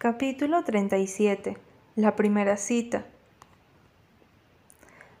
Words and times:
Capítulo 0.00 0.62
37. 0.62 1.56
La 1.96 2.14
primera 2.14 2.56
cita. 2.56 3.04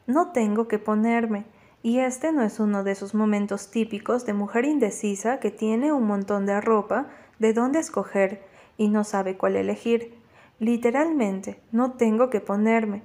No 0.06 0.30
tengo 0.30 0.68
que 0.68 0.78
ponerme, 0.78 1.46
y 1.82 1.98
este 1.98 2.30
no 2.30 2.42
es 2.42 2.60
uno 2.60 2.84
de 2.84 2.92
esos 2.92 3.12
momentos 3.12 3.72
típicos 3.72 4.24
de 4.24 4.34
mujer 4.34 4.64
indecisa 4.64 5.40
que 5.40 5.50
tiene 5.50 5.92
un 5.92 6.06
montón 6.06 6.46
de 6.46 6.60
ropa 6.60 7.08
de 7.40 7.54
dónde 7.54 7.80
escoger 7.80 8.40
y 8.76 8.86
no 8.86 9.02
sabe 9.02 9.36
cuál 9.36 9.56
elegir. 9.56 10.14
Literalmente, 10.60 11.58
no 11.72 11.94
tengo 11.94 12.30
que 12.30 12.40
ponerme. 12.40 13.02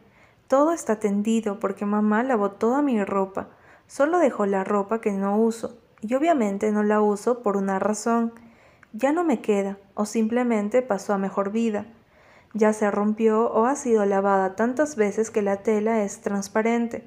Todo 0.48 0.74
está 0.74 1.00
tendido 1.00 1.60
porque 1.60 1.88
mamá 1.88 2.22
lavó 2.22 2.52
toda 2.52 2.84
mi 2.84 3.04
ropa. 3.04 3.48
Solo 3.88 4.20
dejó 4.20 4.46
la 4.46 4.64
ropa 4.64 5.02
que 5.02 5.12
no 5.12 5.40
uso, 5.40 5.76
y 6.02 6.14
obviamente 6.14 6.72
no 6.72 6.84
la 6.84 7.02
uso 7.02 7.42
por 7.42 7.58
una 7.58 7.80
razón 7.80 8.32
ya 8.94 9.12
no 9.12 9.24
me 9.24 9.42
queda 9.42 9.78
o 9.96 10.06
simplemente 10.06 10.82
pasó 10.82 11.14
a 11.14 11.18
mejor 11.18 11.52
vida. 11.52 11.88
Ya 12.54 12.72
se 12.72 12.90
rompió 12.92 13.52
o 13.52 13.66
ha 13.66 13.76
sido 13.76 14.06
lavada 14.06 14.56
tantas 14.56 14.96
veces 14.96 15.32
que 15.32 15.42
la 15.42 15.58
tela 15.58 16.04
es 16.04 16.22
transparente. 16.22 17.04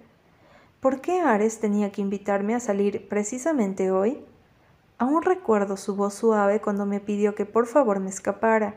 ¿Por 0.80 1.00
qué 1.00 1.20
Ares 1.20 1.60
tenía 1.60 1.92
que 1.92 2.02
invitarme 2.02 2.54
a 2.54 2.60
salir 2.60 3.08
precisamente 3.08 3.90
hoy? 3.92 4.24
Aún 4.98 5.22
recuerdo 5.22 5.76
su 5.76 5.94
voz 5.94 6.14
suave 6.14 6.60
cuando 6.60 6.86
me 6.86 7.00
pidió 7.00 7.34
que 7.34 7.46
por 7.46 7.66
favor 7.66 8.00
me 8.00 8.10
escapara. 8.10 8.74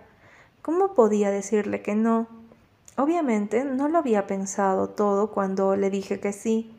¿Cómo 0.62 0.94
podía 0.94 1.32
decirle 1.32 1.82
que 1.82 1.96
no? 1.96 2.28
Obviamente 2.98 3.64
no 3.64 3.88
lo 3.88 3.98
había 3.98 4.28
pensado 4.28 4.90
todo 4.90 5.32
cuando 5.32 5.76
le 5.76 5.90
dije 5.90 6.20
que 6.20 6.34
sí. 6.34 6.76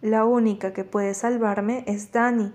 La 0.00 0.24
única 0.24 0.72
que 0.72 0.84
puede 0.84 1.14
salvarme 1.14 1.84
es 1.86 2.10
Dani. 2.10 2.52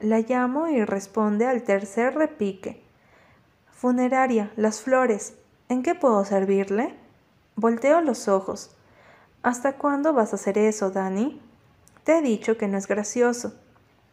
La 0.00 0.20
llamo 0.20 0.68
y 0.68 0.84
responde 0.84 1.46
al 1.46 1.64
tercer 1.64 2.14
repique. 2.14 2.80
Funeraria, 3.72 4.52
las 4.54 4.80
flores. 4.80 5.34
¿En 5.68 5.82
qué 5.82 5.96
puedo 5.96 6.24
servirle? 6.24 6.94
Volteo 7.56 8.00
los 8.00 8.28
ojos. 8.28 8.76
¿Hasta 9.42 9.72
cuándo 9.72 10.12
vas 10.12 10.32
a 10.32 10.36
hacer 10.36 10.56
eso, 10.56 10.90
Dani? 10.90 11.42
Te 12.04 12.18
he 12.18 12.22
dicho 12.22 12.56
que 12.56 12.68
no 12.68 12.78
es 12.78 12.86
gracioso. 12.86 13.54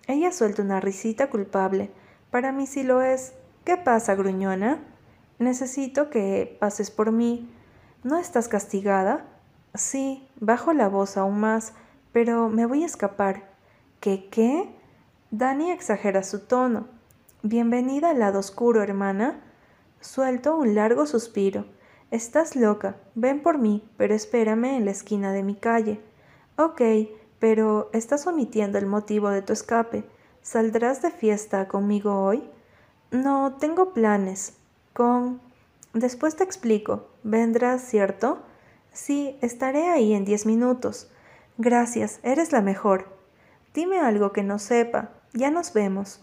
Ella 0.07 0.31
suelta 0.31 0.63
una 0.63 0.79
risita 0.79 1.29
culpable. 1.29 1.91
Para 2.31 2.51
mí 2.51 2.65
sí 2.65 2.81
lo 2.81 3.03
es. 3.03 3.33
¿Qué 3.63 3.77
pasa, 3.77 4.15
gruñona? 4.15 4.79
Necesito 5.37 6.09
que 6.09 6.57
pases 6.59 6.89
por 6.89 7.11
mí. 7.11 7.47
¿No 8.03 8.17
estás 8.17 8.47
castigada? 8.47 9.25
Sí, 9.75 10.27
bajo 10.39 10.73
la 10.73 10.89
voz 10.89 11.15
aún 11.15 11.39
más, 11.39 11.73
pero 12.11 12.49
me 12.49 12.65
voy 12.65 12.81
a 12.81 12.87
escapar. 12.87 13.43
¿Qué 13.99 14.29
qué? 14.31 14.74
Dani 15.37 15.69
exagera 15.69 16.23
su 16.23 16.45
tono. 16.45 16.87
Bienvenida 17.43 18.11
al 18.11 18.19
lado 18.19 18.39
oscuro, 18.39 18.81
hermana. 18.81 19.41
Suelto 19.99 20.55
un 20.55 20.75
largo 20.75 21.05
suspiro. 21.05 21.65
Estás 22.09 22.55
loca. 22.55 22.95
Ven 23.15 23.43
por 23.43 23.57
mí, 23.57 23.85
pero 23.97 24.13
espérame 24.13 24.77
en 24.77 24.85
la 24.85 24.91
esquina 24.91 25.33
de 25.33 25.43
mi 25.43 25.55
calle. 25.55 25.99
Ok, 26.55 26.81
pero 27.37 27.89
estás 27.91 28.27
omitiendo 28.27 28.77
el 28.77 28.85
motivo 28.85 29.27
de 29.27 29.41
tu 29.41 29.51
escape. 29.51 30.05
¿Saldrás 30.41 31.01
de 31.01 31.11
fiesta 31.11 31.67
conmigo 31.67 32.23
hoy? 32.23 32.49
No, 33.11 33.57
tengo 33.59 33.91
planes. 33.91 34.55
Con... 34.93 35.41
Después 35.93 36.37
te 36.37 36.45
explico. 36.45 37.09
¿Vendrás, 37.23 37.81
cierto? 37.81 38.39
Sí, 38.93 39.37
estaré 39.41 39.89
ahí 39.89 40.13
en 40.13 40.23
diez 40.23 40.45
minutos. 40.45 41.11
Gracias, 41.57 42.21
eres 42.23 42.53
la 42.53 42.61
mejor. 42.61 43.13
Dime 43.73 43.99
algo 43.99 44.31
que 44.31 44.41
no 44.41 44.59
sepa. 44.59 45.11
Ya 45.37 45.51
nos 45.51 45.73
vemos. 45.73 46.21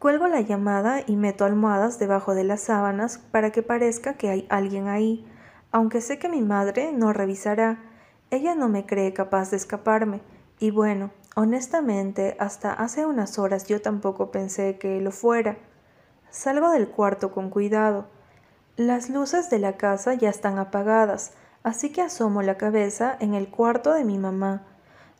Cuelgo 0.00 0.26
la 0.26 0.40
llamada 0.40 1.04
y 1.06 1.14
meto 1.14 1.44
almohadas 1.44 2.00
debajo 2.00 2.34
de 2.34 2.42
las 2.42 2.62
sábanas 2.62 3.18
para 3.30 3.52
que 3.52 3.62
parezca 3.62 4.14
que 4.14 4.28
hay 4.28 4.46
alguien 4.50 4.88
ahí, 4.88 5.24
aunque 5.70 6.00
sé 6.00 6.18
que 6.18 6.28
mi 6.28 6.42
madre 6.42 6.92
no 6.92 7.12
revisará. 7.12 7.78
Ella 8.32 8.56
no 8.56 8.68
me 8.68 8.86
cree 8.86 9.12
capaz 9.12 9.52
de 9.52 9.56
escaparme, 9.56 10.20
y 10.58 10.72
bueno, 10.72 11.12
honestamente, 11.36 12.36
hasta 12.40 12.72
hace 12.72 13.06
unas 13.06 13.38
horas 13.38 13.68
yo 13.68 13.80
tampoco 13.80 14.32
pensé 14.32 14.76
que 14.76 15.00
lo 15.00 15.12
fuera. 15.12 15.56
Salgo 16.30 16.70
del 16.70 16.88
cuarto 16.88 17.30
con 17.30 17.50
cuidado. 17.50 18.08
Las 18.76 19.10
luces 19.10 19.48
de 19.48 19.60
la 19.60 19.76
casa 19.76 20.14
ya 20.14 20.28
están 20.28 20.58
apagadas, 20.58 21.34
así 21.62 21.92
que 21.92 22.02
asomo 22.02 22.42
la 22.42 22.56
cabeza 22.56 23.16
en 23.20 23.34
el 23.34 23.48
cuarto 23.48 23.94
de 23.94 24.04
mi 24.04 24.18
mamá. 24.18 24.73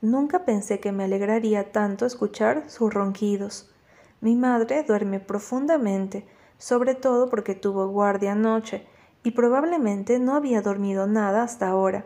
Nunca 0.05 0.45
pensé 0.45 0.81
que 0.81 0.93
me 0.93 1.05
alegraría 1.05 1.73
tanto 1.73 2.05
escuchar 2.05 2.69
sus 2.69 2.93
ronquidos. 2.93 3.73
Mi 4.21 4.37
madre 4.37 4.83
duerme 4.83 5.19
profundamente, 5.19 6.27
sobre 6.59 6.95
todo 6.95 7.31
porque 7.31 7.55
tuvo 7.55 7.89
guardia 7.89 8.33
anoche 8.33 8.87
y 9.23 9.31
probablemente 9.31 10.19
no 10.19 10.35
había 10.35 10.61
dormido 10.61 11.07
nada 11.07 11.43
hasta 11.43 11.69
ahora. 11.69 12.05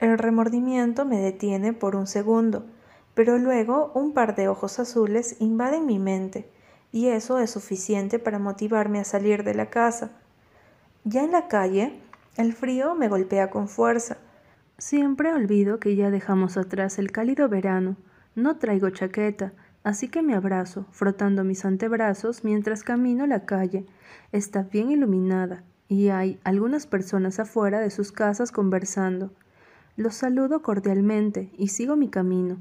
El 0.00 0.18
remordimiento 0.18 1.04
me 1.04 1.20
detiene 1.20 1.72
por 1.72 1.94
un 1.94 2.08
segundo, 2.08 2.64
pero 3.14 3.38
luego 3.38 3.92
un 3.94 4.12
par 4.12 4.34
de 4.34 4.48
ojos 4.48 4.80
azules 4.80 5.36
invaden 5.38 5.86
mi 5.86 6.00
mente, 6.00 6.50
y 6.90 7.10
eso 7.10 7.38
es 7.38 7.52
suficiente 7.52 8.18
para 8.18 8.40
motivarme 8.40 8.98
a 8.98 9.04
salir 9.04 9.44
de 9.44 9.54
la 9.54 9.70
casa. 9.70 10.18
Ya 11.04 11.22
en 11.22 11.30
la 11.30 11.46
calle, 11.46 12.00
el 12.36 12.54
frío 12.54 12.96
me 12.96 13.06
golpea 13.06 13.50
con 13.50 13.68
fuerza, 13.68 14.16
Siempre 14.80 15.30
olvido 15.30 15.78
que 15.78 15.94
ya 15.94 16.10
dejamos 16.10 16.56
atrás 16.56 16.98
el 16.98 17.12
cálido 17.12 17.50
verano. 17.50 17.98
No 18.34 18.56
traigo 18.56 18.88
chaqueta, 18.88 19.52
así 19.84 20.08
que 20.08 20.22
me 20.22 20.34
abrazo, 20.34 20.86
frotando 20.90 21.44
mis 21.44 21.66
antebrazos 21.66 22.44
mientras 22.44 22.82
camino 22.82 23.26
la 23.26 23.44
calle. 23.44 23.84
Está 24.32 24.62
bien 24.62 24.90
iluminada 24.90 25.64
y 25.86 26.08
hay 26.08 26.40
algunas 26.44 26.86
personas 26.86 27.38
afuera 27.40 27.78
de 27.78 27.90
sus 27.90 28.10
casas 28.10 28.52
conversando. 28.52 29.30
Los 29.98 30.14
saludo 30.14 30.62
cordialmente 30.62 31.50
y 31.58 31.68
sigo 31.68 31.94
mi 31.94 32.08
camino. 32.08 32.56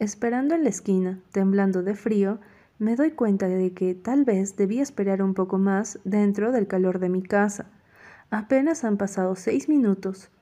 Esperando 0.00 0.56
en 0.56 0.64
la 0.64 0.70
esquina, 0.70 1.20
temblando 1.30 1.84
de 1.84 1.94
frío, 1.94 2.40
me 2.80 2.96
doy 2.96 3.12
cuenta 3.12 3.46
de 3.46 3.72
que 3.72 3.94
tal 3.94 4.24
vez 4.24 4.56
debía 4.56 4.82
esperar 4.82 5.22
un 5.22 5.34
poco 5.34 5.58
más 5.58 6.00
dentro 6.02 6.50
del 6.50 6.66
calor 6.66 6.98
de 6.98 7.10
mi 7.10 7.22
casa. 7.22 7.66
Apenas 8.30 8.82
han 8.82 8.96
pasado 8.96 9.36
seis 9.36 9.68
minutos. 9.68 10.32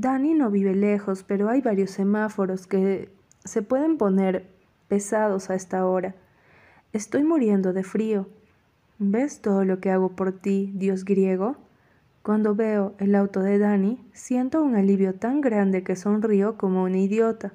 Dani 0.00 0.32
no 0.32 0.48
vive 0.48 0.76
lejos, 0.76 1.24
pero 1.24 1.48
hay 1.48 1.60
varios 1.60 1.90
semáforos 1.90 2.68
que 2.68 3.10
se 3.44 3.62
pueden 3.62 3.98
poner 3.98 4.48
pesados 4.86 5.50
a 5.50 5.56
esta 5.56 5.84
hora. 5.84 6.14
Estoy 6.92 7.24
muriendo 7.24 7.72
de 7.72 7.82
frío. 7.82 8.28
¿Ves 9.00 9.40
todo 9.40 9.64
lo 9.64 9.80
que 9.80 9.90
hago 9.90 10.14
por 10.14 10.30
ti, 10.30 10.70
Dios 10.76 11.04
griego? 11.04 11.56
Cuando 12.22 12.54
veo 12.54 12.94
el 12.98 13.16
auto 13.16 13.40
de 13.40 13.58
Dani, 13.58 13.98
siento 14.12 14.62
un 14.62 14.76
alivio 14.76 15.16
tan 15.16 15.40
grande 15.40 15.82
que 15.82 15.96
sonrío 15.96 16.56
como 16.56 16.84
una 16.84 16.98
idiota. 16.98 17.54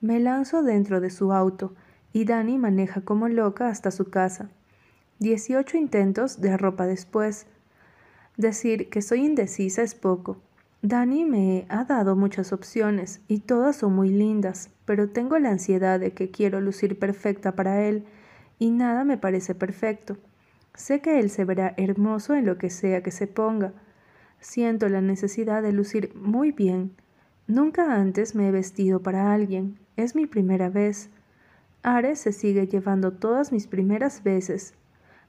Me 0.00 0.18
lanzo 0.18 0.62
dentro 0.62 1.02
de 1.02 1.10
su 1.10 1.30
auto 1.30 1.74
y 2.10 2.24
Dani 2.24 2.56
maneja 2.56 3.02
como 3.02 3.28
loca 3.28 3.68
hasta 3.68 3.90
su 3.90 4.08
casa. 4.08 4.48
Dieciocho 5.18 5.76
intentos 5.76 6.40
de 6.40 6.56
ropa 6.56 6.86
después. 6.86 7.46
Decir 8.38 8.88
que 8.88 9.02
soy 9.02 9.26
indecisa 9.26 9.82
es 9.82 9.94
poco. 9.94 10.40
Dani 10.88 11.24
me 11.24 11.66
ha 11.68 11.82
dado 11.82 12.14
muchas 12.14 12.52
opciones 12.52 13.20
y 13.26 13.40
todas 13.40 13.74
son 13.74 13.96
muy 13.96 14.08
lindas, 14.08 14.70
pero 14.84 15.08
tengo 15.08 15.36
la 15.36 15.50
ansiedad 15.50 15.98
de 15.98 16.12
que 16.12 16.30
quiero 16.30 16.60
lucir 16.60 16.96
perfecta 16.96 17.56
para 17.56 17.82
él 17.82 18.04
y 18.60 18.70
nada 18.70 19.02
me 19.02 19.18
parece 19.18 19.56
perfecto. 19.56 20.16
Sé 20.74 21.00
que 21.00 21.18
él 21.18 21.28
se 21.28 21.44
verá 21.44 21.74
hermoso 21.76 22.36
en 22.36 22.46
lo 22.46 22.56
que 22.56 22.70
sea 22.70 23.02
que 23.02 23.10
se 23.10 23.26
ponga. 23.26 23.72
Siento 24.38 24.88
la 24.88 25.00
necesidad 25.00 25.60
de 25.60 25.72
lucir 25.72 26.14
muy 26.14 26.52
bien. 26.52 26.92
Nunca 27.48 27.96
antes 27.96 28.36
me 28.36 28.46
he 28.46 28.52
vestido 28.52 29.02
para 29.02 29.32
alguien. 29.32 29.80
Es 29.96 30.14
mi 30.14 30.26
primera 30.26 30.68
vez. 30.68 31.10
Ares 31.82 32.20
se 32.20 32.30
sigue 32.30 32.68
llevando 32.68 33.12
todas 33.12 33.50
mis 33.50 33.66
primeras 33.66 34.22
veces. 34.22 34.74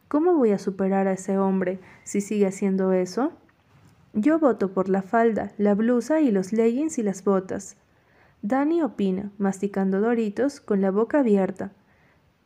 ¿Cómo 0.08 0.36
voy 0.36 0.52
a 0.52 0.60
superar 0.60 1.08
a 1.08 1.14
ese 1.14 1.40
hombre 1.40 1.80
si 2.04 2.22
sigue 2.22 2.46
haciendo 2.46 2.94
eso? 2.94 3.34
Yo 4.14 4.40
voto 4.40 4.74
por 4.74 4.90
la 4.90 5.02
falda, 5.02 5.52
la 5.58 5.76
blusa 5.76 6.22
y 6.22 6.32
los 6.32 6.54
leggings 6.54 6.98
y 6.98 7.04
las 7.04 7.24
botas. 7.24 7.78
Dani 8.42 8.82
opina, 8.82 9.32
masticando 9.38 10.00
doritos 10.00 10.60
con 10.60 10.82
la 10.82 10.92
boca 10.92 11.20
abierta. 11.20 11.72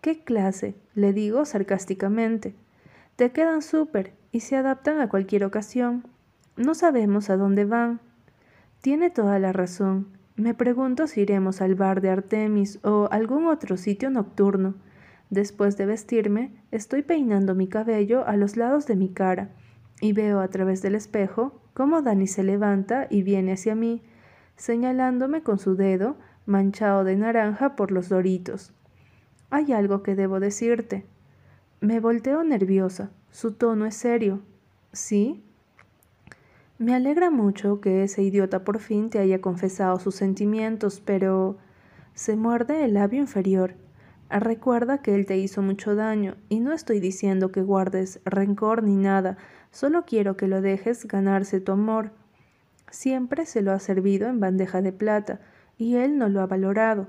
¿Qué 0.02 0.24
clase? 0.24 0.76
le 0.96 1.14
digo 1.14 1.46
sarcásticamente. 1.46 2.56
Te 3.16 3.32
quedan 3.32 3.62
súper 3.62 4.14
y 4.32 4.40
se 4.42 4.56
adaptan 4.56 5.00
a 5.00 5.10
cualquier 5.10 5.44
ocasión. 5.44 6.04
No 6.58 6.76
sabemos 6.76 7.30
a 7.30 7.38
dónde 7.38 7.66
van. 7.66 8.02
Tiene 8.82 9.10
toda 9.10 9.38
la 9.38 9.54
razón. 9.54 10.08
Me 10.36 10.54
pregunto 10.54 11.08
si 11.08 11.22
iremos 11.22 11.62
al 11.62 11.76
bar 11.76 12.02
de 12.02 12.10
Artemis 12.10 12.80
o 12.84 13.08
algún 13.12 13.46
otro 13.46 13.78
sitio 13.78 14.10
nocturno. 14.10 14.76
Después 15.30 15.78
de 15.78 15.86
vestirme, 15.86 16.52
estoy 16.72 17.04
peinando 17.04 17.54
mi 17.54 17.68
cabello 17.68 18.26
a 18.26 18.36
los 18.36 18.58
lados 18.58 18.88
de 18.88 18.96
mi 18.96 19.10
cara 19.10 19.52
y 20.02 20.12
veo 20.14 20.42
a 20.42 20.50
través 20.50 20.82
del 20.82 20.96
espejo 20.96 21.62
cómo 21.74 22.02
Dani 22.02 22.28
se 22.28 22.44
levanta 22.44 23.08
y 23.10 23.24
viene 23.24 23.54
hacia 23.54 23.76
mí, 23.76 24.02
señalándome 24.58 25.42
con 25.44 25.58
su 25.58 25.76
dedo 25.76 26.18
manchado 26.46 27.04
de 27.04 27.16
naranja 27.16 27.76
por 27.76 27.92
los 27.92 28.10
doritos. 28.10 28.74
Hay 29.50 29.72
algo 29.72 30.04
que 30.04 30.16
debo 30.16 30.40
decirte. 30.40 31.06
Me 31.80 32.00
volteo 32.00 32.44
nerviosa. 32.44 33.12
Su 33.32 33.54
tono 33.54 33.86
es 33.86 33.96
serio. 33.96 34.42
¿Sí? 34.92 35.44
Me 36.78 36.96
alegra 36.96 37.30
mucho 37.30 37.80
que 37.80 38.04
ese 38.04 38.24
idiota 38.24 38.64
por 38.64 38.80
fin 38.80 39.10
te 39.10 39.20
haya 39.20 39.40
confesado 39.40 40.00
sus 40.00 40.16
sentimientos, 40.16 41.00
pero 41.00 41.58
se 42.14 42.36
muerde 42.36 42.84
el 42.84 42.96
labio 42.96 43.20
inferior. 43.20 43.76
Recuerda 44.30 45.02
que 45.02 45.14
él 45.14 45.26
te 45.26 45.38
hizo 45.38 45.62
mucho 45.62 45.96
daño, 45.96 46.38
y 46.50 46.60
no 46.60 46.72
estoy 46.72 47.00
diciendo 47.00 47.52
que 47.52 47.62
guardes 47.62 48.22
rencor 48.26 48.82
ni 48.82 48.96
nada, 48.96 49.38
solo 49.72 50.06
quiero 50.06 50.38
que 50.38 50.48
lo 50.48 50.62
dejes 50.62 51.08
ganarse 51.08 51.60
tu 51.60 51.72
amor. 51.72 52.12
Siempre 52.90 53.46
se 53.46 53.62
lo 53.62 53.72
ha 53.72 53.80
servido 53.80 54.28
en 54.28 54.40
bandeja 54.40 54.82
de 54.82 54.92
plata, 54.92 55.40
y 55.78 55.96
él 55.96 56.18
no 56.18 56.30
lo 56.30 56.42
ha 56.42 56.48
valorado. 56.48 57.08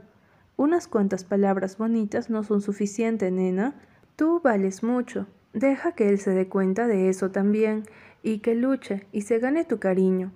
Unas 0.57 0.89
cuantas 0.89 1.25
palabras 1.25 1.77
bonitas 1.77 2.31
no 2.31 2.45
son 2.45 2.63
suficientes, 2.63 3.33
nena. 3.33 3.75
Tú 4.17 4.41
vales 4.43 4.83
mucho. 4.83 5.27
Deja 5.53 5.93
que 5.93 6.09
él 6.09 6.19
se 6.19 6.31
dé 6.31 6.49
cuenta 6.49 6.87
de 6.87 7.09
eso 7.09 7.31
también, 7.31 7.85
y 8.23 8.39
que 8.39 8.55
luche 8.55 9.07
y 9.13 9.23
se 9.23 9.39
gane 9.39 9.65
tu 9.65 9.79
cariño. 9.79 10.33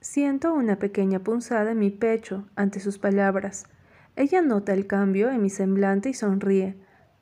Siento 0.00 0.54
una 0.54 0.78
pequeña 0.78 1.18
punzada 1.18 1.72
en 1.72 1.78
mi 1.78 1.90
pecho 1.90 2.46
ante 2.56 2.80
sus 2.80 2.98
palabras. 2.98 3.64
Ella 4.16 4.40
nota 4.40 4.72
el 4.72 4.86
cambio 4.86 5.30
en 5.30 5.42
mi 5.42 5.50
semblante 5.50 6.08
y 6.08 6.14
sonríe. 6.14 6.76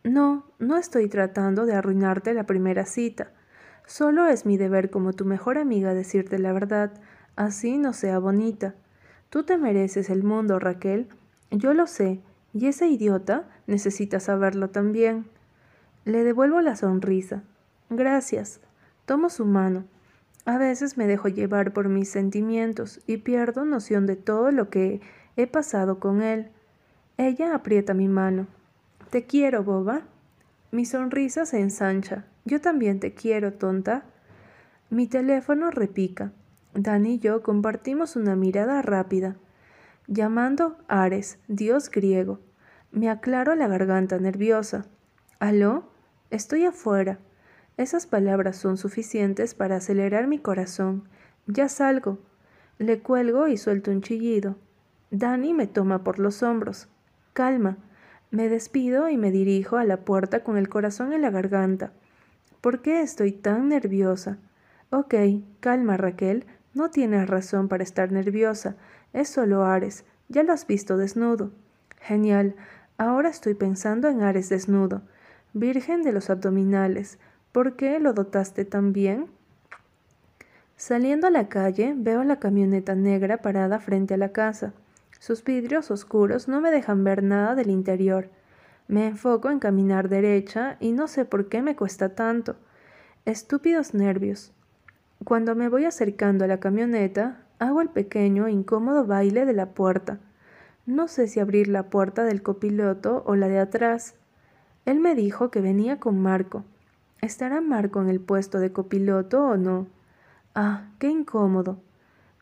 No, 0.04 0.46
no 0.58 0.76
estoy 0.76 1.08
tratando 1.08 1.66
de 1.66 1.74
arruinarte 1.74 2.34
la 2.34 2.44
primera 2.44 2.84
cita. 2.84 3.32
Solo 3.88 4.26
es 4.26 4.44
mi 4.44 4.58
deber 4.58 4.90
como 4.90 5.14
tu 5.14 5.24
mejor 5.24 5.56
amiga 5.56 5.94
decirte 5.94 6.38
la 6.38 6.52
verdad, 6.52 6.92
así 7.36 7.78
no 7.78 7.94
sea 7.94 8.18
bonita. 8.18 8.74
Tú 9.30 9.44
te 9.44 9.56
mereces 9.56 10.10
el 10.10 10.24
mundo, 10.24 10.58
Raquel. 10.58 11.08
Yo 11.50 11.72
lo 11.72 11.86
sé, 11.86 12.20
y 12.52 12.66
ese 12.66 12.86
idiota 12.88 13.48
necesita 13.66 14.20
saberlo 14.20 14.68
también. 14.68 15.24
Le 16.04 16.22
devuelvo 16.22 16.60
la 16.60 16.76
sonrisa. 16.76 17.42
Gracias. 17.88 18.60
Tomo 19.06 19.30
su 19.30 19.46
mano. 19.46 19.84
A 20.44 20.58
veces 20.58 20.98
me 20.98 21.06
dejo 21.06 21.28
llevar 21.28 21.72
por 21.72 21.88
mis 21.88 22.10
sentimientos 22.10 23.00
y 23.06 23.16
pierdo 23.16 23.64
noción 23.64 24.04
de 24.04 24.16
todo 24.16 24.50
lo 24.50 24.68
que 24.68 25.00
he 25.36 25.46
pasado 25.46 25.98
con 25.98 26.20
él. 26.20 26.50
Ella 27.16 27.54
aprieta 27.54 27.94
mi 27.94 28.06
mano. 28.06 28.48
Te 29.08 29.24
quiero, 29.24 29.64
boba. 29.64 30.02
Mi 30.72 30.84
sonrisa 30.84 31.46
se 31.46 31.58
ensancha. 31.58 32.26
Yo 32.48 32.62
también 32.62 32.98
te 32.98 33.12
quiero, 33.12 33.52
tonta. 33.52 34.04
Mi 34.88 35.06
teléfono 35.06 35.70
repica. 35.70 36.32
Dani 36.72 37.16
y 37.16 37.18
yo 37.18 37.42
compartimos 37.42 38.16
una 38.16 38.36
mirada 38.36 38.80
rápida. 38.80 39.36
Llamando 40.06 40.78
Ares, 40.88 41.38
dios 41.46 41.90
griego. 41.90 42.40
Me 42.90 43.10
aclaro 43.10 43.54
la 43.54 43.68
garganta 43.68 44.18
nerviosa. 44.18 44.86
¿Aló? 45.38 45.90
Estoy 46.30 46.64
afuera. 46.64 47.18
Esas 47.76 48.06
palabras 48.06 48.56
son 48.56 48.78
suficientes 48.78 49.54
para 49.54 49.76
acelerar 49.76 50.26
mi 50.26 50.38
corazón. 50.38 51.06
Ya 51.46 51.68
salgo. 51.68 52.18
Le 52.78 53.00
cuelgo 53.00 53.46
y 53.48 53.58
suelto 53.58 53.90
un 53.90 54.00
chillido. 54.00 54.56
Dani 55.10 55.52
me 55.52 55.66
toma 55.66 56.02
por 56.02 56.18
los 56.18 56.42
hombros. 56.42 56.88
Calma. 57.34 57.76
Me 58.30 58.48
despido 58.48 59.10
y 59.10 59.18
me 59.18 59.30
dirijo 59.30 59.76
a 59.76 59.84
la 59.84 59.98
puerta 59.98 60.42
con 60.42 60.56
el 60.56 60.70
corazón 60.70 61.12
en 61.12 61.20
la 61.20 61.30
garganta. 61.30 61.92
¿Por 62.60 62.82
qué 62.82 63.02
estoy 63.02 63.32
tan 63.32 63.68
nerviosa? 63.68 64.38
Ok, 64.90 65.14
calma 65.60 65.96
Raquel, 65.96 66.46
no 66.74 66.90
tienes 66.90 67.28
razón 67.28 67.68
para 67.68 67.82
estar 67.82 68.12
nerviosa. 68.12 68.76
Es 69.12 69.28
solo 69.28 69.64
Ares. 69.64 70.04
Ya 70.28 70.42
lo 70.42 70.52
has 70.52 70.66
visto 70.66 70.96
desnudo. 70.96 71.50
Genial. 72.00 72.54
Ahora 72.98 73.28
estoy 73.28 73.54
pensando 73.54 74.08
en 74.08 74.22
Ares 74.22 74.48
desnudo. 74.48 75.02
Virgen 75.54 76.02
de 76.02 76.12
los 76.12 76.30
abdominales. 76.30 77.18
¿Por 77.52 77.76
qué 77.76 77.98
lo 77.98 78.12
dotaste 78.12 78.64
tan 78.64 78.92
bien? 78.92 79.26
Saliendo 80.76 81.26
a 81.26 81.30
la 81.30 81.48
calle, 81.48 81.94
veo 81.96 82.22
la 82.22 82.38
camioneta 82.38 82.94
negra 82.94 83.38
parada 83.38 83.80
frente 83.80 84.14
a 84.14 84.18
la 84.18 84.32
casa. 84.32 84.72
Sus 85.18 85.42
vidrios 85.42 85.90
oscuros 85.90 86.46
no 86.46 86.60
me 86.60 86.70
dejan 86.70 87.02
ver 87.02 87.22
nada 87.22 87.54
del 87.54 87.70
interior. 87.70 88.30
Me 88.88 89.06
enfoco 89.06 89.50
en 89.50 89.58
caminar 89.58 90.08
derecha 90.08 90.78
y 90.80 90.92
no 90.92 91.08
sé 91.08 91.26
por 91.26 91.50
qué 91.50 91.60
me 91.60 91.76
cuesta 91.76 92.14
tanto. 92.14 92.56
Estúpidos 93.26 93.92
nervios. 93.92 94.52
Cuando 95.24 95.54
me 95.54 95.68
voy 95.68 95.84
acercando 95.84 96.46
a 96.46 96.48
la 96.48 96.58
camioneta, 96.58 97.42
hago 97.58 97.82
el 97.82 97.90
pequeño 97.90 98.48
incómodo 98.48 99.04
baile 99.04 99.44
de 99.44 99.52
la 99.52 99.66
puerta. 99.74 100.20
No 100.86 101.06
sé 101.06 101.26
si 101.28 101.38
abrir 101.38 101.68
la 101.68 101.90
puerta 101.90 102.24
del 102.24 102.42
copiloto 102.42 103.22
o 103.26 103.36
la 103.36 103.48
de 103.48 103.58
atrás. 103.58 104.14
Él 104.86 105.00
me 105.00 105.14
dijo 105.14 105.50
que 105.50 105.60
venía 105.60 106.00
con 106.00 106.18
Marco. 106.22 106.64
¿Estará 107.20 107.60
Marco 107.60 108.00
en 108.00 108.08
el 108.08 108.20
puesto 108.20 108.58
de 108.58 108.72
copiloto 108.72 109.44
o 109.44 109.58
no? 109.58 109.86
Ah, 110.54 110.88
qué 110.98 111.10
incómodo. 111.10 111.78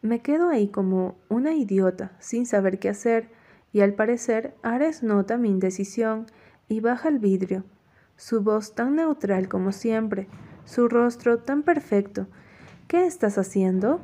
Me 0.00 0.20
quedo 0.20 0.48
ahí 0.48 0.68
como 0.68 1.16
una 1.28 1.54
idiota, 1.54 2.12
sin 2.20 2.46
saber 2.46 2.78
qué 2.78 2.88
hacer, 2.88 3.30
y 3.72 3.80
al 3.80 3.94
parecer 3.94 4.54
Ares 4.62 5.02
nota 5.02 5.36
mi 5.36 5.50
indecisión 5.50 6.26
y 6.68 6.80
baja 6.80 7.08
el 7.08 7.18
vidrio. 7.18 7.64
Su 8.16 8.42
voz 8.42 8.74
tan 8.74 8.96
neutral 8.96 9.48
como 9.48 9.72
siempre, 9.72 10.28
su 10.64 10.88
rostro 10.88 11.38
tan 11.38 11.62
perfecto. 11.62 12.26
¿Qué 12.88 13.06
estás 13.06 13.38
haciendo? 13.38 14.00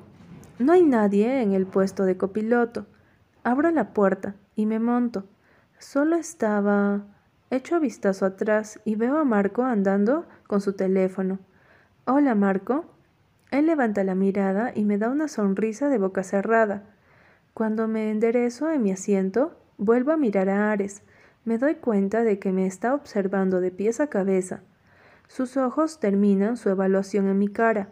No 0.59 0.73
hay 0.73 0.83
nadie 0.83 1.43
en 1.43 1.53
el 1.53 1.67
puesto 1.67 2.05
de 2.05 2.17
copiloto. 2.17 2.87
Abro 3.45 3.71
la 3.71 3.93
puerta 3.93 4.35
y 4.55 4.67
me 4.67 4.79
monto. 4.79 5.25
Solo 5.79 6.17
estaba... 6.17 7.07
Echo 7.51 7.81
vistazo 7.81 8.25
atrás 8.25 8.81
y 8.87 8.97
veo 8.97 9.19
a 9.19 9.25
Marco 9.25 9.63
andando 9.63 10.25
con 10.47 10.63
su 10.63 10.73
teléfono. 10.73 11.39
Hola, 12.07 12.35
Marco. 12.35 12.87
Él 13.51 13.67
levanta 13.67 14.05
la 14.05 14.15
mirada 14.15 14.73
y 14.75 14.87
me 14.87 14.97
da 14.97 15.11
una 15.11 15.29
sonrisa 15.29 15.91
de 15.91 15.99
boca 15.99 16.23
cerrada. 16.23 16.92
Cuando 17.55 17.87
me 17.87 18.11
enderezo 18.11 18.71
en 18.71 18.83
mi 18.83 18.93
asiento, 18.93 19.55
vuelvo 19.77 20.13
a 20.13 20.17
mirar 20.17 20.49
a 20.49 20.73
Ares. 20.73 21.03
Me 21.45 21.59
doy 21.59 21.75
cuenta 21.75 22.23
de 22.23 22.39
que 22.39 22.51
me 22.51 22.67
está 22.67 22.95
observando 22.95 23.61
de 23.61 23.71
pies 23.71 24.01
a 24.01 24.07
cabeza. 24.07 24.63
Sus 25.29 25.59
ojos 25.59 26.01
terminan 26.01 26.57
su 26.57 26.71
evaluación 26.71 27.29
en 27.29 27.39
mi 27.39 27.49
cara. 27.49 27.91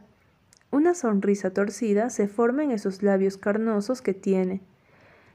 Una 0.71 0.95
sonrisa 0.95 1.51
torcida 1.51 2.09
se 2.09 2.27
forma 2.27 2.65
en 2.65 2.71
esos 2.71 3.03
labios 3.03 3.37
carnosos 3.37 4.01
que 4.01 4.15
tiene. 4.15 4.63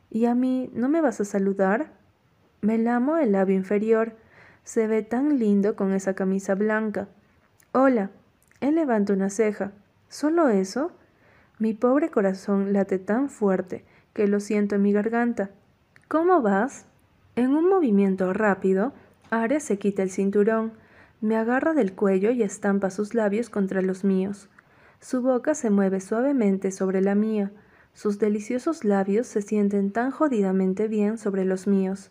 ¿Y 0.09 0.25
a 0.25 0.33
mí 0.33 0.71
no 0.73 0.89
me 0.89 1.01
vas 1.01 1.21
a 1.21 1.25
saludar? 1.25 1.91
Me 2.61 2.79
lamo 2.79 3.17
el 3.17 3.33
labio 3.33 3.55
inferior. 3.55 4.13
Se 4.63 4.87
ve 4.87 5.03
tan 5.03 5.37
lindo 5.37 5.75
con 5.75 5.93
esa 5.93 6.15
camisa 6.15 6.55
blanca. 6.55 7.09
Hola. 7.73 8.09
Él 8.59 8.73
levanta 8.73 9.13
una 9.13 9.29
ceja. 9.29 9.73
¿Solo 10.09 10.49
eso? 10.49 10.93
Mi 11.59 11.73
pobre 11.75 12.09
corazón 12.09 12.73
late 12.73 12.97
tan 12.97 13.29
fuerte 13.29 13.85
que 14.15 14.27
lo 14.27 14.39
siento 14.39 14.75
en 14.75 14.81
mi 14.81 14.93
garganta. 14.93 15.51
¿Cómo 16.07 16.41
vas? 16.41 16.85
En 17.35 17.53
un 17.53 17.69
movimiento 17.69 18.31
rápido, 18.31 18.93
Ares 19.29 19.63
se 19.63 19.77
quita 19.77 20.03
el 20.03 20.09
cinturón, 20.09 20.71
me 21.19 21.35
agarra 21.35 21.73
del 21.73 21.93
cuello 21.93 22.31
y 22.31 22.41
estampa 22.41 22.91
sus 22.91 23.13
labios 23.13 23.49
contra 23.49 23.81
los 23.81 24.05
míos. 24.05 24.47
Su 25.01 25.21
boca 25.21 25.53
se 25.53 25.69
mueve 25.69 25.99
suavemente 25.99 26.71
sobre 26.71 27.01
la 27.01 27.13
mía. 27.13 27.51
Sus 27.93 28.17
deliciosos 28.17 28.85
labios 28.85 29.27
se 29.27 29.41
sienten 29.41 29.91
tan 29.91 30.11
jodidamente 30.11 30.87
bien 30.87 31.17
sobre 31.17 31.43
los 31.43 31.67
míos. 31.67 32.09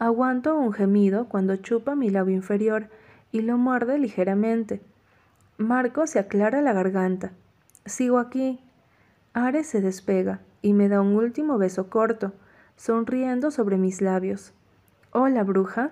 Aguanto 0.00 0.58
un 0.58 0.72
gemido 0.72 1.28
cuando 1.28 1.54
chupa 1.56 1.94
mi 1.94 2.10
labio 2.10 2.34
inferior 2.34 2.88
y 3.30 3.42
lo 3.42 3.56
muerde 3.56 3.98
ligeramente. 3.98 4.80
Marco 5.58 6.08
se 6.08 6.18
aclara 6.18 6.60
la 6.60 6.72
garganta. 6.72 7.30
Sigo 7.86 8.18
aquí. 8.18 8.58
Ares 9.32 9.68
se 9.68 9.80
despega 9.80 10.40
y 10.62 10.72
me 10.72 10.88
da 10.88 11.00
un 11.00 11.14
último 11.14 11.58
beso 11.58 11.88
corto, 11.90 12.32
sonriendo 12.76 13.50
sobre 13.50 13.76
mis 13.76 14.00
labios. 14.00 14.52
Hola, 15.12 15.44
bruja. 15.44 15.90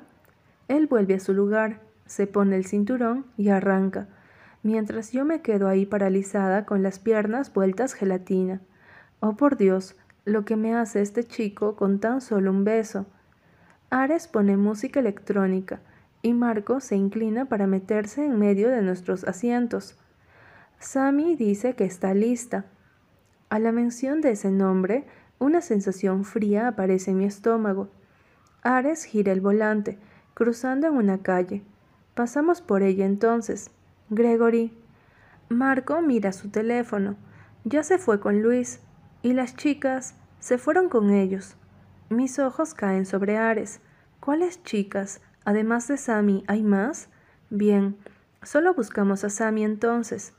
Él 0.68 0.87
vuelve 0.87 1.14
a 1.14 1.20
su 1.20 1.34
lugar, 1.34 1.80
se 2.06 2.26
pone 2.26 2.56
el 2.56 2.66
cinturón 2.66 3.26
y 3.37 3.48
arranca, 3.48 4.08
mientras 4.62 5.12
yo 5.12 5.25
me 5.25 5.40
quedo 5.40 5.68
ahí 5.68 5.87
paralizada 5.87 6.64
con 6.66 6.82
las 6.82 6.98
piernas 6.98 7.52
vueltas 7.52 7.94
gelatina. 7.94 8.60
Oh 9.20 9.37
por 9.37 9.56
Dios, 9.56 9.96
lo 10.25 10.44
que 10.44 10.56
me 10.56 10.75
hace 10.75 11.00
este 11.00 11.25
chico 11.25 11.75
con 11.75 12.00
tan 12.00 12.20
solo 12.20 12.50
un 12.50 12.64
beso. 12.64 13.06
Ares 13.90 14.28
pone 14.28 14.56
música 14.56 15.00
electrónica 15.00 15.80
y 16.20 16.34
Marco 16.34 16.80
se 16.80 16.96
inclina 16.96 17.46
para 17.46 17.66
meterse 17.66 18.25
en 18.25 18.38
medio 18.38 18.68
de 18.68 18.82
nuestros 18.82 19.25
asientos. 19.25 19.98
Sammy 20.78 21.37
dice 21.37 21.75
que 21.75 21.84
está 21.84 22.12
lista. 22.14 22.66
A 23.50 23.58
la 23.58 23.72
mención 23.72 24.20
de 24.20 24.32
ese 24.32 24.50
nombre, 24.50 25.06
una 25.38 25.60
sensación 25.60 26.24
fría 26.24 26.68
aparece 26.68 27.12
en 27.12 27.18
mi 27.18 27.24
estómago. 27.24 27.88
Ares 28.62 29.04
gira 29.04 29.32
el 29.32 29.40
volante, 29.40 29.98
cruzando 30.34 30.86
en 30.86 30.94
una 30.94 31.22
calle. 31.22 31.62
Pasamos 32.14 32.60
por 32.60 32.82
ella 32.82 33.06
entonces. 33.06 33.70
Gregory. 34.10 34.76
Marco 35.48 36.02
mira 36.02 36.32
su 36.32 36.50
teléfono. 36.50 37.16
Ya 37.64 37.82
se 37.84 37.98
fue 37.98 38.20
con 38.20 38.42
Luis. 38.42 38.80
Y 39.22 39.32
las 39.32 39.56
chicas 39.56 40.14
se 40.40 40.58
fueron 40.58 40.88
con 40.88 41.10
ellos. 41.10 41.56
Mis 42.10 42.38
ojos 42.38 42.74
caen 42.74 43.06
sobre 43.06 43.36
Ares. 43.36 43.80
¿Cuáles 44.20 44.62
chicas? 44.62 45.20
Además 45.44 45.88
de 45.88 45.96
Sammy, 45.96 46.44
¿hay 46.46 46.62
más? 46.62 47.08
Bien, 47.50 47.96
solo 48.42 48.74
buscamos 48.74 49.24
a 49.24 49.30
Sammy 49.30 49.64
entonces. 49.64 50.34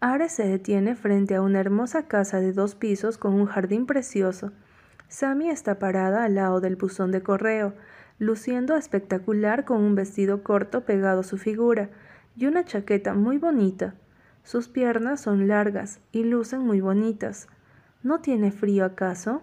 Ares 0.00 0.32
se 0.32 0.46
detiene 0.46 0.96
frente 0.96 1.34
a 1.34 1.42
una 1.42 1.60
hermosa 1.60 2.06
casa 2.06 2.40
de 2.40 2.52
dos 2.52 2.74
pisos 2.74 3.18
con 3.18 3.34
un 3.34 3.46
jardín 3.46 3.86
precioso. 3.86 4.52
Sammy 5.08 5.48
está 5.48 5.78
parada 5.78 6.24
al 6.24 6.34
lado 6.34 6.60
del 6.60 6.76
buzón 6.76 7.10
de 7.10 7.22
correo, 7.22 7.74
luciendo 8.18 8.76
espectacular 8.76 9.64
con 9.64 9.82
un 9.82 9.94
vestido 9.94 10.42
corto 10.42 10.82
pegado 10.82 11.20
a 11.20 11.24
su 11.24 11.38
figura 11.38 11.90
y 12.36 12.46
una 12.46 12.64
chaqueta 12.64 13.14
muy 13.14 13.38
bonita. 13.38 13.94
Sus 14.42 14.68
piernas 14.68 15.20
son 15.20 15.48
largas 15.48 16.00
y 16.12 16.24
lucen 16.24 16.60
muy 16.60 16.80
bonitas. 16.80 17.48
¿No 18.02 18.20
tiene 18.20 18.52
frío 18.52 18.84
acaso? 18.84 19.42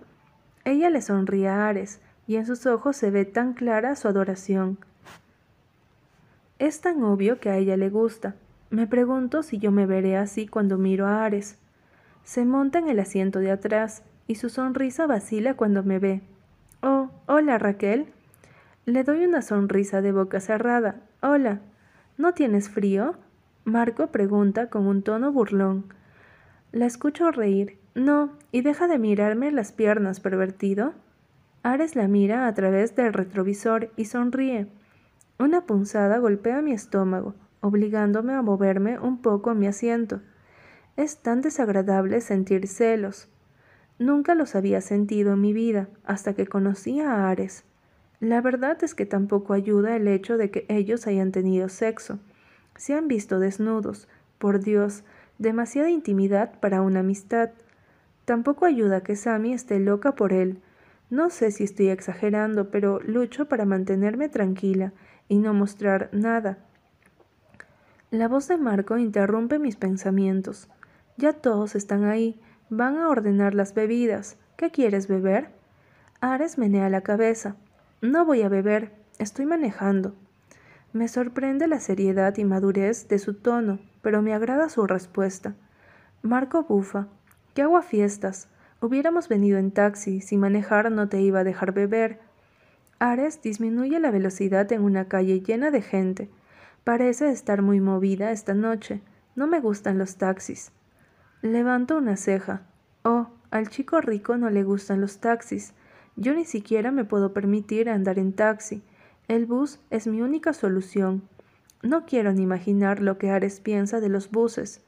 Ella 0.63 0.89
le 0.89 1.01
sonríe 1.01 1.48
a 1.48 1.67
Ares 1.67 2.01
y 2.27 2.36
en 2.36 2.46
sus 2.46 2.65
ojos 2.67 2.96
se 2.96 3.10
ve 3.10 3.25
tan 3.25 3.53
clara 3.53 3.96
su 3.96 4.08
adoración. 4.08 4.77
Es 6.60 6.81
tan 6.81 7.01
obvio 7.03 7.39
que 7.39 7.50
a 7.50 7.58
ella 7.58 7.75
le 7.77 7.89
gusta. 7.89 8.36
Me 8.71 8.87
pregunto 8.87 9.43
si 9.43 9.57
yo 9.57 9.69
me 9.69 9.85
veré 9.85 10.15
así 10.15 10.47
cuando 10.47 10.77
miro 10.77 11.05
a 11.05 11.25
Ares. 11.25 11.57
Se 12.23 12.45
monta 12.45 12.79
en 12.79 12.87
el 12.87 13.01
asiento 13.01 13.39
de 13.39 13.51
atrás 13.51 14.01
y 14.27 14.35
su 14.35 14.47
sonrisa 14.47 15.07
vacila 15.07 15.55
cuando 15.55 15.83
me 15.83 15.99
ve. 15.99 16.21
Oh, 16.81 17.09
hola 17.25 17.57
Raquel. 17.57 18.07
Le 18.85 19.03
doy 19.03 19.25
una 19.25 19.41
sonrisa 19.41 20.01
de 20.01 20.13
boca 20.13 20.39
cerrada. 20.39 21.01
Hola. 21.21 21.59
¿No 22.17 22.33
tienes 22.33 22.69
frío? 22.69 23.15
Marco 23.65 24.07
pregunta 24.07 24.69
con 24.69 24.87
un 24.87 25.03
tono 25.03 25.33
burlón. 25.33 25.93
La 26.71 26.85
escucho 26.85 27.29
reír. 27.29 27.77
No, 27.93 28.31
y 28.53 28.61
deja 28.61 28.87
de 28.87 28.99
mirarme 28.99 29.51
las 29.51 29.73
piernas, 29.73 30.21
pervertido. 30.21 30.93
Ares 31.61 31.97
la 31.97 32.07
mira 32.07 32.47
a 32.47 32.53
través 32.53 32.95
del 32.95 33.11
retrovisor 33.11 33.91
y 33.97 34.05
sonríe. 34.05 34.67
Una 35.39 35.65
punzada 35.65 36.19
golpea 36.19 36.61
mi 36.61 36.71
estómago, 36.71 37.35
obligándome 37.61 38.33
a 38.33 38.41
moverme 38.41 38.99
un 38.99 39.21
poco 39.21 39.51
en 39.51 39.59
mi 39.59 39.67
asiento. 39.67 40.21
Es 40.97 41.21
tan 41.21 41.41
desagradable 41.41 42.19
sentir 42.21 42.67
celos. 42.67 43.29
Nunca 43.97 44.35
los 44.35 44.55
había 44.55 44.81
sentido 44.81 45.33
en 45.33 45.41
mi 45.41 45.53
vida 45.53 45.87
hasta 46.03 46.33
que 46.33 46.47
conocí 46.47 46.99
a 46.99 47.29
Ares. 47.29 47.63
La 48.19 48.41
verdad 48.41 48.83
es 48.83 48.93
que 48.93 49.05
tampoco 49.05 49.53
ayuda 49.53 49.95
el 49.95 50.07
hecho 50.07 50.37
de 50.37 50.51
que 50.51 50.65
ellos 50.69 51.07
hayan 51.07 51.31
tenido 51.31 51.69
sexo. 51.69 52.19
Se 52.75 52.93
han 52.93 53.07
visto 53.07 53.39
desnudos. 53.39 54.07
Por 54.37 54.59
Dios, 54.59 55.03
demasiada 55.37 55.89
intimidad 55.89 56.59
para 56.59 56.81
una 56.81 57.01
amistad. 57.01 57.51
Tampoco 58.25 58.65
ayuda 58.65 59.01
que 59.01 59.15
Sammy 59.15 59.53
esté 59.53 59.79
loca 59.79 60.15
por 60.15 60.33
él. 60.33 60.59
No 61.09 61.29
sé 61.29 61.51
si 61.51 61.63
estoy 61.63 61.89
exagerando, 61.89 62.71
pero 62.71 62.99
lucho 63.01 63.47
para 63.47 63.65
mantenerme 63.65 64.29
tranquila 64.29 64.93
y 65.27 65.39
no 65.39 65.53
mostrar 65.53 66.09
nada. 66.11 66.57
La 68.11 68.27
voz 68.27 68.49
de 68.49 68.57
Marco 68.57 68.97
interrumpe 68.97 69.57
mis 69.57 69.77
pensamientos. 69.77 70.67
Ya 71.15 71.31
todos 71.31 71.75
están 71.75 72.03
ahí. 72.03 72.41
Van 72.69 72.97
a 72.97 73.07
ordenar 73.07 73.55
las 73.55 73.73
bebidas. 73.73 74.35
¿Qué 74.57 74.69
quieres 74.69 75.07
beber? 75.07 75.47
Ares 76.19 76.57
menea 76.57 76.89
la 76.89 76.99
cabeza. 77.01 77.55
No 78.01 78.25
voy 78.25 78.41
a 78.41 78.49
beber. 78.49 78.91
Estoy 79.17 79.45
manejando. 79.45 80.13
Me 80.91 81.07
sorprende 81.07 81.69
la 81.69 81.79
seriedad 81.79 82.35
y 82.35 82.43
madurez 82.43 83.07
de 83.07 83.17
su 83.17 83.33
tono, 83.33 83.79
pero 84.01 84.21
me 84.21 84.33
agrada 84.33 84.67
su 84.67 84.85
respuesta. 84.87 85.55
Marco 86.21 86.63
bufa. 86.63 87.07
¿Qué 87.53 87.61
hago 87.61 87.77
a 87.77 87.81
fiestas? 87.81 88.49
Hubiéramos 88.81 89.29
venido 89.29 89.57
en 89.57 89.71
taxi, 89.71 90.19
si 90.19 90.35
manejar 90.35 90.91
no 90.91 91.07
te 91.07 91.21
iba 91.21 91.39
a 91.39 91.43
dejar 91.45 91.71
beber. 91.71 92.19
Ares 92.99 93.41
disminuye 93.41 94.01
la 94.01 94.11
velocidad 94.11 94.69
en 94.73 94.81
una 94.81 95.05
calle 95.05 95.39
llena 95.39 95.71
de 95.71 95.81
gente. 95.81 96.29
Parece 96.83 97.29
estar 97.29 97.61
muy 97.61 97.79
movida 97.79 98.31
esta 98.31 98.55
noche. 98.55 99.01
No 99.35 99.45
me 99.45 99.59
gustan 99.59 100.00
los 100.00 100.15
taxis. 100.15 100.71
Levanto 101.43 101.95
una 101.95 102.17
ceja. 102.17 102.63
Oh, 103.03 103.27
al 103.51 103.69
chico 103.69 104.01
rico 104.01 104.35
no 104.38 104.50
le 104.50 104.63
gustan 104.63 105.00
los 105.00 105.19
taxis. 105.19 105.73
Yo 106.15 106.33
ni 106.33 106.43
siquiera 106.43 106.89
me 106.89 107.05
puedo 107.05 107.33
permitir 107.33 107.88
andar 107.88 108.17
en 108.17 108.33
taxi. 108.33 108.81
El 109.27 109.45
bus 109.45 109.79
es 109.91 110.07
mi 110.07 110.21
única 110.21 110.53
solución. 110.53 111.21
No 111.83 112.05
quiero 112.07 112.33
ni 112.33 112.41
imaginar 112.41 113.00
lo 113.00 113.19
que 113.19 113.29
Ares 113.29 113.59
piensa 113.59 114.00
de 114.00 114.09
los 114.09 114.31
buses. 114.31 114.81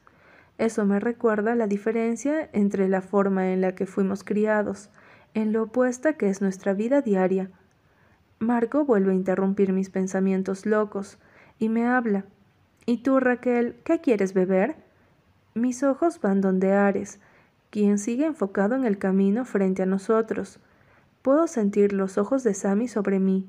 Eso 0.58 0.84
me 0.86 0.98
recuerda 0.98 1.54
la 1.54 1.68
diferencia 1.68 2.48
entre 2.52 2.88
la 2.88 3.02
forma 3.02 3.52
en 3.52 3.60
la 3.60 3.76
que 3.76 3.86
fuimos 3.86 4.24
criados, 4.24 4.90
en 5.32 5.52
lo 5.52 5.64
opuesta 5.64 6.14
que 6.14 6.28
es 6.28 6.40
nuestra 6.40 6.72
vida 6.72 7.02
diaria. 7.02 7.50
Marco 8.40 8.84
vuelve 8.84 9.12
a 9.12 9.16
interrumpir 9.16 9.72
mis 9.72 9.90
pensamientos 9.90 10.66
locos 10.66 11.18
y 11.58 11.68
me 11.68 11.86
habla. 11.86 12.24
¿Y 12.86 12.98
tú, 12.98 13.20
Raquel, 13.20 13.76
qué 13.84 14.00
quieres 14.00 14.34
beber? 14.34 14.76
Mis 15.54 15.82
ojos 15.82 16.20
van 16.20 16.40
donde 16.40 16.72
Ares, 16.72 17.20
quien 17.70 17.98
sigue 17.98 18.26
enfocado 18.26 18.74
en 18.74 18.84
el 18.84 18.98
camino 18.98 19.44
frente 19.44 19.82
a 19.82 19.86
nosotros. 19.86 20.58
Puedo 21.22 21.46
sentir 21.46 21.92
los 21.92 22.18
ojos 22.18 22.42
de 22.44 22.54
Sammy 22.54 22.88
sobre 22.88 23.18
mí. 23.18 23.48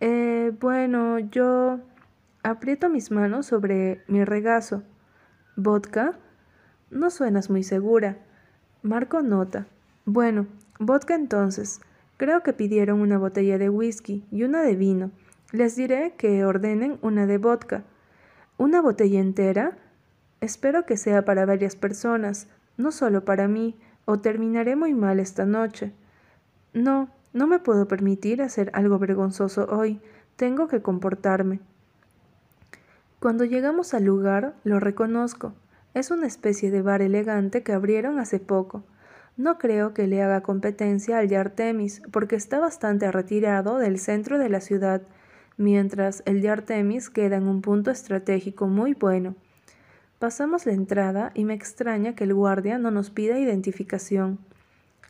Eh, 0.00 0.52
bueno, 0.60 1.18
yo... 1.18 1.80
Aprieto 2.42 2.88
mis 2.88 3.10
manos 3.10 3.44
sobre 3.44 4.02
mi 4.08 4.24
regazo. 4.24 4.82
¿Vodka? 5.56 6.18
No 6.90 7.10
suenas 7.10 7.50
muy 7.50 7.62
segura. 7.62 8.16
Marco 8.82 9.20
nota. 9.20 9.66
Bueno, 10.06 10.46
vodka 10.78 11.14
entonces. 11.14 11.82
Creo 12.16 12.42
que 12.42 12.54
pidieron 12.54 13.02
una 13.02 13.18
botella 13.18 13.58
de 13.58 13.68
whisky 13.68 14.24
y 14.30 14.44
una 14.44 14.62
de 14.62 14.74
vino. 14.74 15.10
Les 15.52 15.74
diré 15.74 16.14
que 16.16 16.44
ordenen 16.44 16.98
una 17.02 17.26
de 17.26 17.38
vodka. 17.38 17.82
¿Una 18.56 18.80
botella 18.80 19.18
entera? 19.18 19.76
Espero 20.40 20.86
que 20.86 20.96
sea 20.96 21.24
para 21.24 21.44
varias 21.44 21.74
personas, 21.74 22.46
no 22.76 22.92
solo 22.92 23.24
para 23.24 23.48
mí, 23.48 23.76
o 24.04 24.20
terminaré 24.20 24.76
muy 24.76 24.94
mal 24.94 25.18
esta 25.18 25.46
noche. 25.46 25.92
No, 26.72 27.08
no 27.32 27.48
me 27.48 27.58
puedo 27.58 27.88
permitir 27.88 28.42
hacer 28.42 28.70
algo 28.74 28.98
vergonzoso 28.98 29.66
hoy. 29.70 30.00
Tengo 30.36 30.68
que 30.68 30.82
comportarme. 30.82 31.60
Cuando 33.18 33.44
llegamos 33.44 33.92
al 33.92 34.04
lugar, 34.04 34.54
lo 34.62 34.78
reconozco. 34.78 35.52
Es 35.94 36.12
una 36.12 36.28
especie 36.28 36.70
de 36.70 36.80
bar 36.80 37.02
elegante 37.02 37.64
que 37.64 37.72
abrieron 37.72 38.20
hace 38.20 38.38
poco. 38.38 38.84
No 39.36 39.58
creo 39.58 39.94
que 39.94 40.06
le 40.06 40.22
haga 40.22 40.42
competencia 40.42 41.18
al 41.18 41.28
de 41.28 41.36
Artemis, 41.36 42.02
porque 42.12 42.36
está 42.36 42.60
bastante 42.60 43.10
retirado 43.10 43.78
del 43.78 43.98
centro 43.98 44.38
de 44.38 44.48
la 44.48 44.60
ciudad, 44.60 45.02
mientras 45.56 46.22
el 46.26 46.40
de 46.40 46.50
Artemis 46.50 47.10
queda 47.10 47.36
en 47.36 47.46
un 47.46 47.62
punto 47.62 47.90
estratégico 47.90 48.66
muy 48.66 48.94
bueno. 48.94 49.34
Pasamos 50.18 50.66
la 50.66 50.72
entrada 50.72 51.32
y 51.34 51.44
me 51.44 51.54
extraña 51.54 52.14
que 52.14 52.24
el 52.24 52.34
guardia 52.34 52.78
no 52.78 52.90
nos 52.90 53.10
pida 53.10 53.38
identificación. 53.38 54.38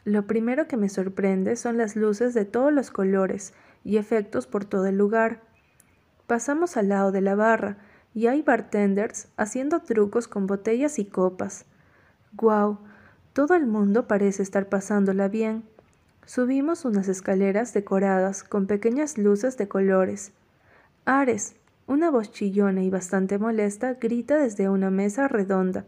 Lo 0.04 0.26
primero 0.26 0.66
que 0.66 0.76
me 0.76 0.88
sorprende 0.88 1.56
son 1.56 1.76
las 1.76 1.96
luces 1.96 2.32
de 2.32 2.44
todos 2.44 2.72
los 2.72 2.90
colores 2.90 3.52
y 3.84 3.96
efectos 3.96 4.46
por 4.46 4.64
todo 4.64 4.86
el 4.86 4.96
lugar. 4.96 5.42
Pasamos 6.26 6.76
al 6.76 6.88
lado 6.88 7.12
de 7.12 7.20
la 7.20 7.34
barra 7.34 7.78
y 8.14 8.26
hay 8.26 8.42
bartenders 8.42 9.28
haciendo 9.36 9.80
trucos 9.80 10.28
con 10.28 10.46
botellas 10.46 10.98
y 10.98 11.04
copas. 11.04 11.66
¡Guau! 12.32 12.78
Todo 13.32 13.54
el 13.54 13.66
mundo 13.66 14.06
parece 14.06 14.42
estar 14.42 14.68
pasándola 14.68 15.28
bien. 15.28 15.64
Subimos 16.26 16.84
unas 16.84 17.08
escaleras 17.08 17.72
decoradas 17.74 18.44
con 18.44 18.66
pequeñas 18.66 19.18
luces 19.18 19.56
de 19.56 19.68
colores. 19.68 20.32
Ares, 21.04 21.56
una 21.86 22.10
voz 22.10 22.30
chillona 22.30 22.82
y 22.82 22.90
bastante 22.90 23.38
molesta, 23.38 23.94
grita 23.94 24.36
desde 24.36 24.68
una 24.68 24.90
mesa 24.90 25.26
redonda. 25.26 25.84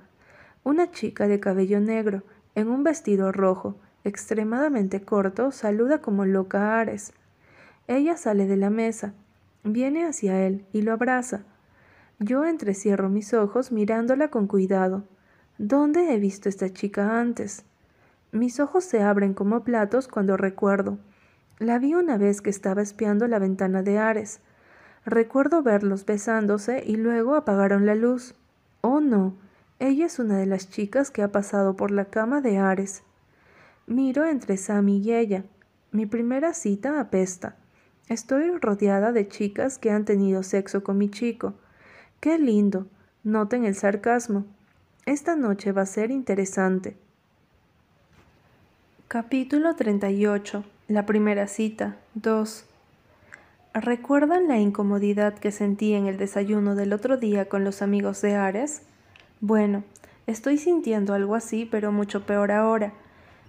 Una 0.64 0.90
chica 0.90 1.28
de 1.28 1.38
cabello 1.38 1.80
negro, 1.80 2.24
en 2.54 2.68
un 2.68 2.82
vestido 2.82 3.30
rojo, 3.30 3.76
extremadamente 4.04 5.02
corto, 5.02 5.52
saluda 5.52 6.00
como 6.00 6.24
loca 6.24 6.58
a 6.60 6.80
Ares. 6.80 7.12
Ella 7.86 8.16
sale 8.16 8.46
de 8.46 8.56
la 8.56 8.70
mesa, 8.70 9.14
viene 9.64 10.04
hacia 10.04 10.44
él 10.44 10.64
y 10.72 10.82
lo 10.82 10.92
abraza. 10.92 11.44
Yo 12.18 12.44
entrecierro 12.44 13.08
mis 13.08 13.34
ojos 13.34 13.72
mirándola 13.72 14.28
con 14.28 14.46
cuidado. 14.46 15.04
¿Dónde 15.58 16.12
he 16.12 16.18
visto 16.18 16.48
esta 16.48 16.72
chica 16.72 17.20
antes? 17.20 17.64
Mis 18.32 18.60
ojos 18.60 18.84
se 18.84 19.02
abren 19.02 19.34
como 19.34 19.62
platos 19.62 20.08
cuando 20.08 20.38
recuerdo. 20.38 20.98
La 21.58 21.78
vi 21.78 21.92
una 21.92 22.16
vez 22.16 22.40
que 22.40 22.48
estaba 22.48 22.80
espiando 22.80 23.28
la 23.28 23.38
ventana 23.38 23.82
de 23.82 23.98
Ares. 23.98 24.40
Recuerdo 25.04 25.62
verlos 25.62 26.06
besándose 26.06 26.82
y 26.86 26.96
luego 26.96 27.34
apagaron 27.34 27.84
la 27.84 27.94
luz. 27.94 28.34
Oh 28.80 29.00
no, 29.00 29.34
ella 29.78 30.06
es 30.06 30.18
una 30.18 30.38
de 30.38 30.46
las 30.46 30.70
chicas 30.70 31.10
que 31.10 31.22
ha 31.22 31.30
pasado 31.30 31.76
por 31.76 31.90
la 31.90 32.06
cama 32.06 32.40
de 32.40 32.56
Ares. 32.56 33.02
Miro 33.86 34.24
entre 34.24 34.56
Sammy 34.56 34.96
y 34.98 35.12
ella. 35.12 35.44
Mi 35.90 36.06
primera 36.06 36.54
cita 36.54 37.00
apesta. 37.00 37.56
Estoy 38.08 38.50
rodeada 38.56 39.12
de 39.12 39.28
chicas 39.28 39.76
que 39.76 39.90
han 39.90 40.06
tenido 40.06 40.42
sexo 40.42 40.82
con 40.82 40.96
mi 40.96 41.10
chico. 41.10 41.52
¡Qué 42.20 42.38
lindo! 42.38 42.86
Noten 43.24 43.66
el 43.66 43.74
sarcasmo. 43.74 44.46
Esta 45.04 45.36
noche 45.36 45.72
va 45.72 45.82
a 45.82 45.86
ser 45.86 46.10
interesante. 46.10 46.96
Capítulo 49.12 49.76
38. 49.76 50.64
La 50.88 51.04
primera 51.04 51.46
cita. 51.46 51.96
2. 52.14 52.64
¿Recuerdan 53.74 54.48
la 54.48 54.58
incomodidad 54.58 55.34
que 55.34 55.52
sentí 55.52 55.92
en 55.92 56.06
el 56.06 56.16
desayuno 56.16 56.74
del 56.76 56.94
otro 56.94 57.18
día 57.18 57.46
con 57.46 57.62
los 57.62 57.82
amigos 57.82 58.22
de 58.22 58.36
Ares? 58.36 58.80
Bueno, 59.42 59.84
Estoy 60.26 60.56
sintiendo 60.56 61.12
algo 61.12 61.34
así, 61.34 61.68
pero 61.70 61.92
mucho 61.92 62.24
peor 62.24 62.52
ahora. 62.52 62.94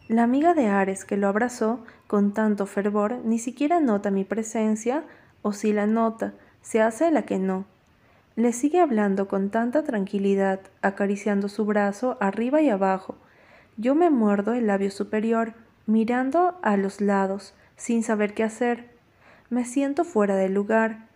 La 0.10 0.24
amiga 0.24 0.54
de 0.54 0.68
Ares 0.68 1.06
que 1.06 1.16
lo 1.16 1.30
abrazó 1.30 1.80
con 2.08 2.34
tanto 2.34 2.66
fervor 2.66 3.22
ni 3.24 3.40
siquiera 3.40 3.80
nota 3.80 4.12
mi 4.12 4.26
presencia, 4.26 5.06
o 5.44 5.54
si 5.54 5.72
la 5.72 5.88
nota, 5.88 6.34
se 6.62 6.82
hace 6.82 7.10
la 7.10 7.22
que 7.22 7.40
no. 7.40 7.64
Le 8.36 8.52
sigue 8.52 8.82
hablando 8.82 9.30
con 9.30 9.50
tanta 9.50 9.86
tranquilidad, 9.86 10.60
acariciando 10.82 11.48
su 11.48 11.64
brazo 11.64 12.18
arriba 12.20 12.62
y 12.62 12.68
abajo. 12.68 13.16
Yo 13.78 13.96
me 13.96 14.10
muerdo 14.10 14.54
el 14.54 14.68
labio 14.68 14.92
superior, 14.92 15.54
mirando 15.88 16.58
a 16.62 16.78
los 16.78 17.02
lados, 17.02 17.54
sin 17.76 18.04
saber 18.04 18.34
qué 18.34 18.44
hacer. 18.44 18.90
Me 19.50 19.66
siento 19.66 20.04
fuera 20.04 20.36
del 20.36 20.54
lugar. 20.54 21.08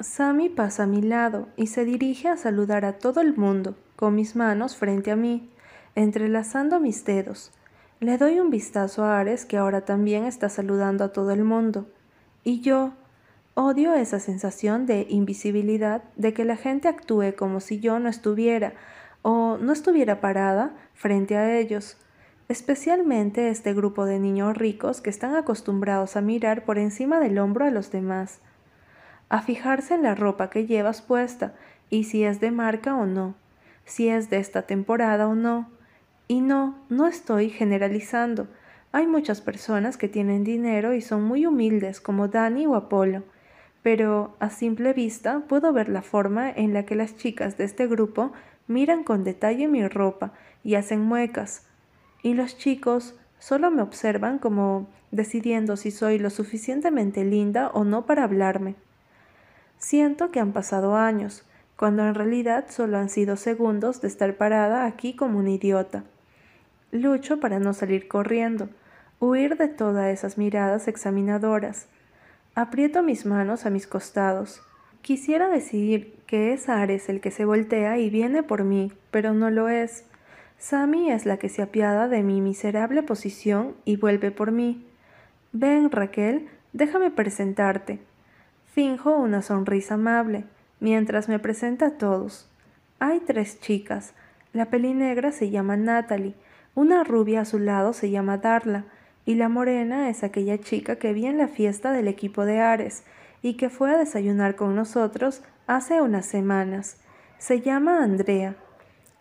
Sammy 0.00 0.48
pasa 0.48 0.82
a 0.82 0.86
mi 0.86 1.02
lado 1.02 1.48
y 1.56 1.68
se 1.68 1.84
dirige 1.84 2.28
a 2.28 2.36
saludar 2.36 2.84
a 2.84 2.94
todo 2.94 3.20
el 3.20 3.36
mundo, 3.36 3.76
con 3.96 4.14
mis 4.16 4.34
manos 4.34 4.76
frente 4.76 5.12
a 5.12 5.16
mí, 5.16 5.48
entrelazando 5.94 6.80
mis 6.80 7.04
dedos. 7.04 7.52
Le 8.00 8.18
doy 8.18 8.40
un 8.40 8.50
vistazo 8.50 9.04
a 9.04 9.20
Ares 9.20 9.44
que 9.44 9.56
ahora 9.56 9.82
también 9.82 10.24
está 10.24 10.48
saludando 10.48 11.04
a 11.04 11.12
todo 11.12 11.30
el 11.30 11.44
mundo. 11.44 11.86
Y 12.42 12.60
yo 12.60 12.92
odio 13.54 13.94
esa 13.94 14.18
sensación 14.18 14.84
de 14.84 15.06
invisibilidad, 15.08 16.02
de 16.16 16.34
que 16.34 16.44
la 16.44 16.56
gente 16.56 16.88
actúe 16.88 17.34
como 17.36 17.60
si 17.60 17.78
yo 17.78 18.00
no 18.00 18.08
estuviera 18.08 18.74
o 19.26 19.56
no 19.56 19.72
estuviera 19.72 20.20
parada 20.20 20.76
frente 20.92 21.38
a 21.38 21.58
ellos, 21.58 21.96
especialmente 22.50 23.48
este 23.48 23.72
grupo 23.72 24.04
de 24.04 24.20
niños 24.20 24.54
ricos 24.54 25.00
que 25.00 25.08
están 25.08 25.34
acostumbrados 25.34 26.16
a 26.16 26.20
mirar 26.20 26.66
por 26.66 26.76
encima 26.76 27.18
del 27.20 27.38
hombro 27.38 27.64
a 27.64 27.70
los 27.70 27.90
demás, 27.90 28.40
a 29.30 29.40
fijarse 29.40 29.94
en 29.94 30.02
la 30.02 30.14
ropa 30.14 30.50
que 30.50 30.66
llevas 30.66 31.00
puesta 31.00 31.54
y 31.88 32.04
si 32.04 32.22
es 32.22 32.38
de 32.38 32.50
marca 32.50 32.94
o 32.94 33.06
no, 33.06 33.34
si 33.86 34.10
es 34.10 34.28
de 34.28 34.36
esta 34.36 34.62
temporada 34.62 35.26
o 35.26 35.34
no, 35.34 35.70
y 36.28 36.42
no, 36.42 36.76
no 36.90 37.06
estoy 37.06 37.48
generalizando. 37.48 38.46
Hay 38.92 39.06
muchas 39.06 39.40
personas 39.40 39.96
que 39.96 40.08
tienen 40.08 40.44
dinero 40.44 40.92
y 40.92 41.00
son 41.00 41.22
muy 41.22 41.46
humildes, 41.46 41.98
como 41.98 42.28
Dani 42.28 42.66
o 42.66 42.74
Apolo, 42.74 43.22
pero 43.82 44.36
a 44.38 44.50
simple 44.50 44.92
vista 44.92 45.44
puedo 45.48 45.72
ver 45.72 45.88
la 45.88 46.02
forma 46.02 46.50
en 46.50 46.74
la 46.74 46.84
que 46.84 46.94
las 46.94 47.16
chicas 47.16 47.56
de 47.56 47.64
este 47.64 47.86
grupo 47.86 48.32
miran 48.66 49.04
con 49.04 49.24
detalle 49.24 49.68
mi 49.68 49.86
ropa 49.86 50.32
y 50.62 50.74
hacen 50.76 51.00
muecas, 51.00 51.66
y 52.22 52.34
los 52.34 52.56
chicos 52.56 53.14
solo 53.38 53.70
me 53.70 53.82
observan 53.82 54.38
como 54.38 54.88
decidiendo 55.10 55.76
si 55.76 55.90
soy 55.90 56.18
lo 56.18 56.30
suficientemente 56.30 57.24
linda 57.24 57.68
o 57.68 57.84
no 57.84 58.06
para 58.06 58.24
hablarme. 58.24 58.74
Siento 59.78 60.30
que 60.30 60.40
han 60.40 60.52
pasado 60.52 60.96
años, 60.96 61.44
cuando 61.76 62.06
en 62.06 62.14
realidad 62.14 62.66
solo 62.68 62.98
han 62.98 63.08
sido 63.08 63.36
segundos 63.36 64.00
de 64.00 64.08
estar 64.08 64.36
parada 64.36 64.86
aquí 64.86 65.14
como 65.14 65.38
un 65.38 65.48
idiota. 65.48 66.04
Lucho 66.90 67.40
para 67.40 67.58
no 67.58 67.74
salir 67.74 68.08
corriendo, 68.08 68.68
huir 69.20 69.56
de 69.56 69.68
todas 69.68 70.06
esas 70.06 70.38
miradas 70.38 70.88
examinadoras. 70.88 71.88
Aprieto 72.54 73.02
mis 73.02 73.26
manos 73.26 73.66
a 73.66 73.70
mis 73.70 73.86
costados. 73.86 74.62
Quisiera 75.04 75.50
decidir 75.50 76.14
que 76.26 76.54
es 76.54 76.70
Ares 76.70 77.10
el 77.10 77.20
que 77.20 77.30
se 77.30 77.44
voltea 77.44 77.98
y 77.98 78.08
viene 78.08 78.42
por 78.42 78.64
mí, 78.64 78.90
pero 79.10 79.34
no 79.34 79.50
lo 79.50 79.68
es. 79.68 80.06
Sammy 80.56 81.10
es 81.10 81.26
la 81.26 81.36
que 81.36 81.50
se 81.50 81.60
apiada 81.60 82.08
de 82.08 82.22
mi 82.22 82.40
miserable 82.40 83.02
posición 83.02 83.74
y 83.84 83.96
vuelve 83.96 84.30
por 84.30 84.50
mí. 84.50 84.86
Ven, 85.52 85.90
Raquel, 85.90 86.48
déjame 86.72 87.10
presentarte. 87.10 87.98
Finjo 88.72 89.14
una 89.14 89.42
sonrisa 89.42 89.96
amable, 89.96 90.44
mientras 90.80 91.28
me 91.28 91.38
presenta 91.38 91.88
a 91.88 91.98
todos. 91.98 92.48
Hay 92.98 93.20
tres 93.20 93.60
chicas. 93.60 94.14
La 94.54 94.70
pelinegra 94.70 95.32
se 95.32 95.50
llama 95.50 95.76
Natalie, 95.76 96.32
una 96.74 97.04
rubia 97.04 97.42
a 97.42 97.44
su 97.44 97.58
lado 97.58 97.92
se 97.92 98.08
llama 98.08 98.38
Darla, 98.38 98.86
y 99.26 99.34
la 99.34 99.50
morena 99.50 100.08
es 100.08 100.24
aquella 100.24 100.56
chica 100.56 100.96
que 100.96 101.12
vi 101.12 101.26
en 101.26 101.36
la 101.36 101.48
fiesta 101.48 101.92
del 101.92 102.08
equipo 102.08 102.46
de 102.46 102.60
Ares 102.60 103.04
y 103.44 103.58
que 103.58 103.68
fue 103.68 103.92
a 103.92 103.98
desayunar 103.98 104.56
con 104.56 104.74
nosotros 104.74 105.42
hace 105.66 106.00
unas 106.00 106.24
semanas. 106.24 106.96
Se 107.36 107.60
llama 107.60 108.02
Andrea. 108.02 108.56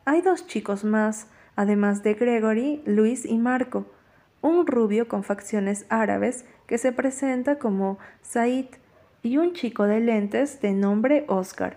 Hay 0.05 0.21
dos 0.21 0.47
chicos 0.47 0.85
más, 0.85 1.27
además 1.57 2.03
de 2.03 2.13
Gregory, 2.13 2.81
Luis 2.85 3.25
y 3.25 3.37
Marco, 3.37 3.85
un 4.39 4.65
rubio 4.65 5.09
con 5.09 5.25
facciones 5.25 5.85
árabes 5.89 6.45
que 6.67 6.77
se 6.77 6.93
presenta 6.93 7.59
como 7.59 7.99
Said 8.21 8.67
y 9.23 9.39
un 9.39 9.51
chico 9.51 9.83
de 9.83 9.99
lentes 9.99 10.61
de 10.61 10.71
nombre 10.71 11.25
Oscar. 11.27 11.75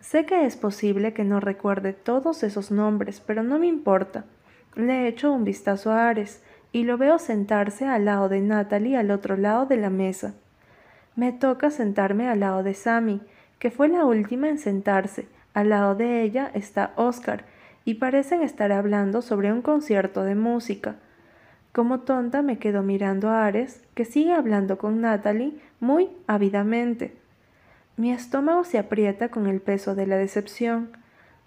Sé 0.00 0.24
que 0.24 0.46
es 0.46 0.56
posible 0.56 1.12
que 1.12 1.24
no 1.24 1.40
recuerde 1.40 1.92
todos 1.92 2.42
esos 2.42 2.70
nombres, 2.70 3.20
pero 3.20 3.42
no 3.42 3.58
me 3.58 3.66
importa. 3.66 4.24
Le 4.76 5.06
echo 5.08 5.30
un 5.30 5.44
vistazo 5.44 5.92
a 5.92 6.08
Ares 6.08 6.42
y 6.72 6.84
lo 6.84 6.96
veo 6.96 7.18
sentarse 7.18 7.84
al 7.84 8.06
lado 8.06 8.30
de 8.30 8.40
Natalie 8.40 8.96
al 8.96 9.10
otro 9.10 9.36
lado 9.36 9.66
de 9.66 9.76
la 9.76 9.90
mesa. 9.90 10.32
Me 11.16 11.32
toca 11.32 11.70
sentarme 11.70 12.28
al 12.28 12.40
lado 12.40 12.62
de 12.62 12.74
Sammy, 12.74 13.20
que 13.58 13.70
fue 13.70 13.88
la 13.88 14.04
última 14.04 14.48
en 14.48 14.58
sentarse. 14.58 15.26
Al 15.54 15.70
lado 15.70 15.94
de 15.94 16.22
ella 16.22 16.50
está 16.54 16.92
Oscar, 16.96 17.44
y 17.84 17.94
parecen 17.94 18.42
estar 18.42 18.72
hablando 18.72 19.22
sobre 19.22 19.52
un 19.52 19.62
concierto 19.62 20.22
de 20.22 20.34
música. 20.34 20.96
Como 21.72 22.00
tonta 22.00 22.42
me 22.42 22.58
quedo 22.58 22.82
mirando 22.82 23.30
a 23.30 23.46
Ares, 23.46 23.82
que 23.94 24.04
sigue 24.04 24.32
hablando 24.32 24.78
con 24.78 25.00
Natalie 25.00 25.54
muy 25.80 26.08
ávidamente. 26.26 27.16
Mi 27.96 28.12
estómago 28.12 28.64
se 28.64 28.78
aprieta 28.78 29.28
con 29.28 29.46
el 29.46 29.60
peso 29.60 29.94
de 29.94 30.06
la 30.06 30.16
decepción. 30.16 30.90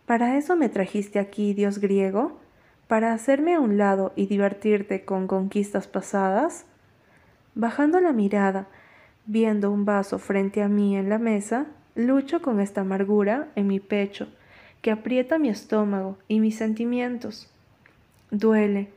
¿Para 0.05 0.37
eso 0.37 0.55
me 0.55 0.69
trajiste 0.69 1.19
aquí, 1.19 1.53
dios 1.53 1.79
griego? 1.79 2.39
para 2.93 3.13
hacerme 3.13 3.55
a 3.55 3.59
un 3.59 3.79
lado 3.79 4.13
y 4.15 4.27
divertirte 4.27 5.03
con 5.03 5.27
conquistas 5.27 5.87
pasadas? 5.87 6.65
Bajando 7.55 7.99
la 7.99 8.13
mirada, 8.13 8.67
viendo 9.25 9.71
un 9.71 9.85
vaso 9.85 10.19
frente 10.19 10.61
a 10.61 10.67
mí 10.67 10.97
en 10.97 11.09
la 11.09 11.17
mesa, 11.17 11.67
lucho 11.95 12.41
con 12.41 12.59
esta 12.59 12.81
amargura 12.81 13.49
en 13.55 13.67
mi 13.67 13.79
pecho, 13.79 14.27
que 14.81 14.91
aprieta 14.91 15.39
mi 15.39 15.49
estómago 15.49 16.17
y 16.27 16.39
mis 16.39 16.57
sentimientos. 16.57 17.49
Duele. 18.31 18.89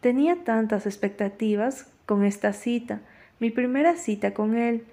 Tenía 0.00 0.44
tantas 0.44 0.86
expectativas 0.86 1.86
con 2.06 2.24
esta 2.24 2.52
cita, 2.52 3.00
mi 3.40 3.50
primera 3.50 3.96
cita 3.96 4.34
con 4.34 4.56
él. 4.56 4.84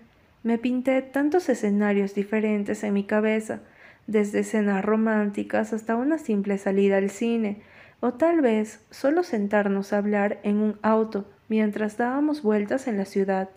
Me 0.43 0.57
pinté 0.57 1.01
tantos 1.01 1.49
escenarios 1.49 2.15
diferentes 2.15 2.83
en 2.83 2.93
mi 2.93 3.03
cabeza, 3.03 3.61
desde 4.07 4.39
escenas 4.39 4.83
románticas 4.83 5.73
hasta 5.73 5.95
una 5.95 6.17
simple 6.17 6.57
salida 6.57 6.97
al 6.97 7.09
cine, 7.09 7.61
o 7.99 8.13
tal 8.13 8.41
vez 8.41 8.83
solo 8.89 9.23
sentarnos 9.23 9.93
a 9.93 9.99
hablar 9.99 10.39
en 10.43 10.57
un 10.57 10.79
auto 10.81 11.29
mientras 11.47 11.97
dábamos 11.97 12.41
vueltas 12.41 12.87
en 12.87 12.97
la 12.97 13.05
ciudad. 13.05 13.49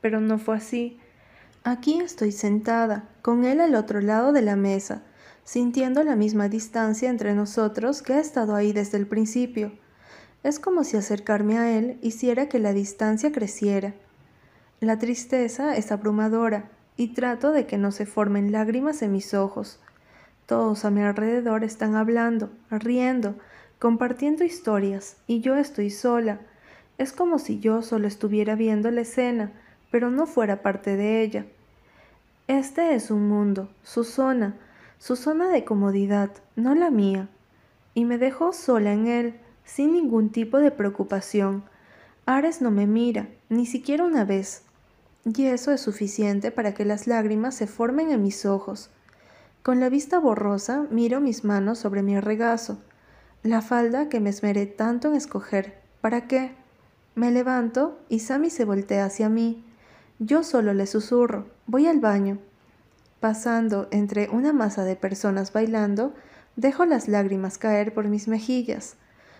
Pero 0.00 0.20
no 0.20 0.38
fue 0.38 0.56
así. 0.56 0.98
Aquí 1.62 2.00
estoy 2.00 2.32
sentada, 2.32 3.08
con 3.22 3.44
él 3.44 3.60
al 3.60 3.74
otro 3.74 4.00
lado 4.00 4.32
de 4.32 4.42
la 4.42 4.56
mesa, 4.56 5.02
sintiendo 5.44 6.02
la 6.04 6.16
misma 6.16 6.48
distancia 6.48 7.10
entre 7.10 7.34
nosotros 7.34 8.02
que 8.02 8.14
ha 8.14 8.20
estado 8.20 8.54
ahí 8.54 8.72
desde 8.72 8.98
el 8.98 9.06
principio. 9.06 9.72
Es 10.42 10.58
como 10.58 10.84
si 10.84 10.96
acercarme 10.96 11.58
a 11.58 11.76
él 11.76 11.98
hiciera 12.00 12.48
que 12.48 12.58
la 12.58 12.72
distancia 12.72 13.30
creciera. 13.30 13.94
La 14.80 14.98
tristeza 14.98 15.76
es 15.76 15.92
abrumadora 15.92 16.70
y 16.96 17.08
trato 17.08 17.52
de 17.52 17.66
que 17.66 17.76
no 17.76 17.92
se 17.92 18.06
formen 18.06 18.52
lágrimas 18.52 19.02
en 19.02 19.12
mis 19.12 19.34
ojos. 19.34 19.80
Todos 20.46 20.84
a 20.84 20.90
mi 20.90 21.02
alrededor 21.02 21.62
están 21.62 21.94
hablando, 21.94 22.50
riendo, 22.70 23.36
compartiendo 23.78 24.44
historias, 24.44 25.16
y 25.26 25.40
yo 25.40 25.56
estoy 25.56 25.90
sola. 25.90 26.40
Es 26.96 27.12
como 27.12 27.38
si 27.38 27.60
yo 27.60 27.82
solo 27.82 28.08
estuviera 28.08 28.54
viendo 28.54 28.90
la 28.90 29.02
escena, 29.02 29.52
pero 29.90 30.10
no 30.10 30.26
fuera 30.26 30.62
parte 30.62 30.96
de 30.96 31.22
ella. 31.22 31.46
Este 32.48 32.94
es 32.94 33.10
un 33.10 33.28
mundo, 33.28 33.68
su 33.82 34.04
zona, 34.04 34.56
su 34.98 35.16
zona 35.16 35.48
de 35.48 35.64
comodidad, 35.64 36.30
no 36.56 36.74
la 36.74 36.90
mía. 36.90 37.28
Y 37.94 38.04
me 38.04 38.18
dejó 38.18 38.52
sola 38.52 38.92
en 38.92 39.06
él, 39.06 39.34
sin 39.64 39.92
ningún 39.92 40.30
tipo 40.30 40.58
de 40.58 40.70
preocupación. 40.70 41.64
Ares 42.26 42.60
no 42.60 42.70
me 42.70 42.86
mira, 42.86 43.28
ni 43.48 43.66
siquiera 43.66 44.04
una 44.04 44.24
vez. 44.24 44.62
Y 45.24 45.46
eso 45.46 45.72
es 45.72 45.80
suficiente 45.80 46.50
para 46.50 46.74
que 46.74 46.84
las 46.84 47.06
lágrimas 47.06 47.54
se 47.54 47.66
formen 47.66 48.10
en 48.10 48.22
mis 48.22 48.46
ojos. 48.46 48.90
Con 49.62 49.80
la 49.80 49.88
vista 49.88 50.18
borrosa 50.18 50.86
miro 50.90 51.20
mis 51.20 51.44
manos 51.44 51.78
sobre 51.78 52.02
mi 52.02 52.18
regazo 52.18 52.78
la 53.42 53.62
falda 53.62 54.10
que 54.10 54.20
me 54.20 54.28
esmeré 54.30 54.66
tanto 54.66 55.08
en 55.08 55.14
escoger. 55.14 55.80
¿Para 56.02 56.26
qué? 56.26 56.52
Me 57.14 57.30
levanto 57.30 57.98
y 58.08 58.20
Sammy 58.20 58.50
se 58.50 58.66
voltea 58.66 59.06
hacia 59.06 59.30
mí. 59.30 59.64
Yo 60.22 60.42
solo 60.42 60.74
le 60.74 60.86
susurro, 60.86 61.46
voy 61.66 61.86
al 61.86 61.98
baño. 61.98 62.38
Pasando 63.20 63.88
entre 63.90 64.28
una 64.28 64.52
masa 64.52 64.84
de 64.84 64.94
personas 64.94 65.50
bailando, 65.50 66.12
dejo 66.56 66.84
las 66.84 67.08
lágrimas 67.08 67.56
caer 67.56 67.94
por 67.94 68.06
mis 68.08 68.28
mejillas. 68.28 68.96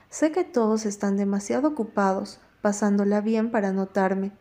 Sé 0.09 0.33
que 0.33 0.43
todos 0.43 0.87
están 0.87 1.19
demasiado 1.19 1.69
ocupados, 1.69 2.41
pasándola 2.63 3.21
bien 3.21 3.51
para 3.51 3.73
notarme. 3.73 4.33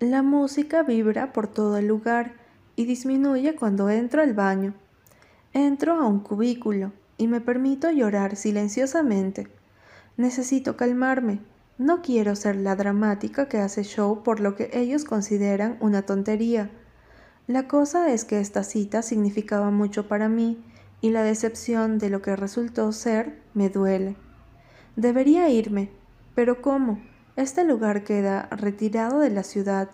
La 0.00 0.24
música 0.24 0.82
vibra 0.82 1.32
por 1.32 1.46
todo 1.46 1.76
el 1.76 1.86
lugar 1.86 2.34
y 2.74 2.84
disminuye 2.84 3.54
cuando 3.54 3.88
entro 3.88 4.20
al 4.20 4.34
baño. 4.34 4.74
Entro 5.52 5.94
a 5.94 6.06
un 6.08 6.18
cubículo, 6.18 6.90
y 7.18 7.28
me 7.28 7.40
permito 7.40 7.88
llorar 7.92 8.34
silenciosamente. 8.34 9.46
Necesito 10.16 10.76
calmarme. 10.76 11.38
No 11.78 12.02
quiero 12.02 12.34
ser 12.34 12.56
la 12.56 12.74
dramática 12.74 13.48
que 13.48 13.58
hace 13.58 13.84
show 13.84 14.24
por 14.24 14.40
lo 14.40 14.56
que 14.56 14.68
ellos 14.72 15.04
consideran 15.04 15.76
una 15.78 16.02
tontería. 16.02 16.72
La 17.46 17.68
cosa 17.68 18.12
es 18.12 18.24
que 18.24 18.40
esta 18.40 18.64
cita 18.64 19.00
significaba 19.02 19.70
mucho 19.70 20.08
para 20.08 20.28
mí 20.28 20.58
y 21.00 21.10
la 21.10 21.22
decepción 21.22 21.98
de 21.98 22.10
lo 22.10 22.20
que 22.20 22.34
resultó 22.34 22.90
ser 22.90 23.40
me 23.54 23.68
duele. 23.68 24.16
Debería 24.96 25.50
irme, 25.50 25.92
pero 26.34 26.62
¿cómo? 26.62 27.00
Este 27.36 27.62
lugar 27.62 28.02
queda 28.02 28.48
retirado 28.50 29.20
de 29.20 29.30
la 29.30 29.44
ciudad. 29.44 29.88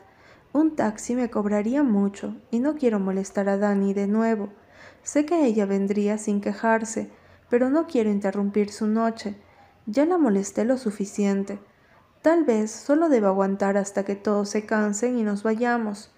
Un 0.55 0.77
taxi 0.77 1.15
me 1.15 1.29
cobraría 1.29 1.83
mucho 1.83 2.35
y 2.51 2.61
no 2.61 2.77
quiero 2.77 2.99
molestar 2.99 3.51
a 3.51 3.59
Dani 3.59 3.93
de 3.93 4.07
nuevo. 4.07 4.49
Sé 5.03 5.27
que 5.27 5.45
ella 5.45 5.67
vendría 5.67 6.17
sin 6.17 6.41
quejarse, 6.41 7.11
pero 7.51 7.69
no 7.69 7.87
quiero 7.87 8.11
interrumpir 8.11 8.71
su 8.71 8.87
noche. 8.87 9.37
Ya 9.85 10.07
la 10.07 10.17
molesté 10.17 10.65
lo 10.65 10.79
suficiente. 10.79 11.59
Tal 12.25 12.45
vez 12.45 12.71
solo 12.71 13.11
deba 13.11 13.29
aguantar 13.29 13.77
hasta 13.77 14.07
que 14.07 14.17
todos 14.17 14.49
se 14.49 14.65
cansen 14.65 15.19
y 15.19 15.25
nos 15.25 15.43
vayamos. 15.43 16.11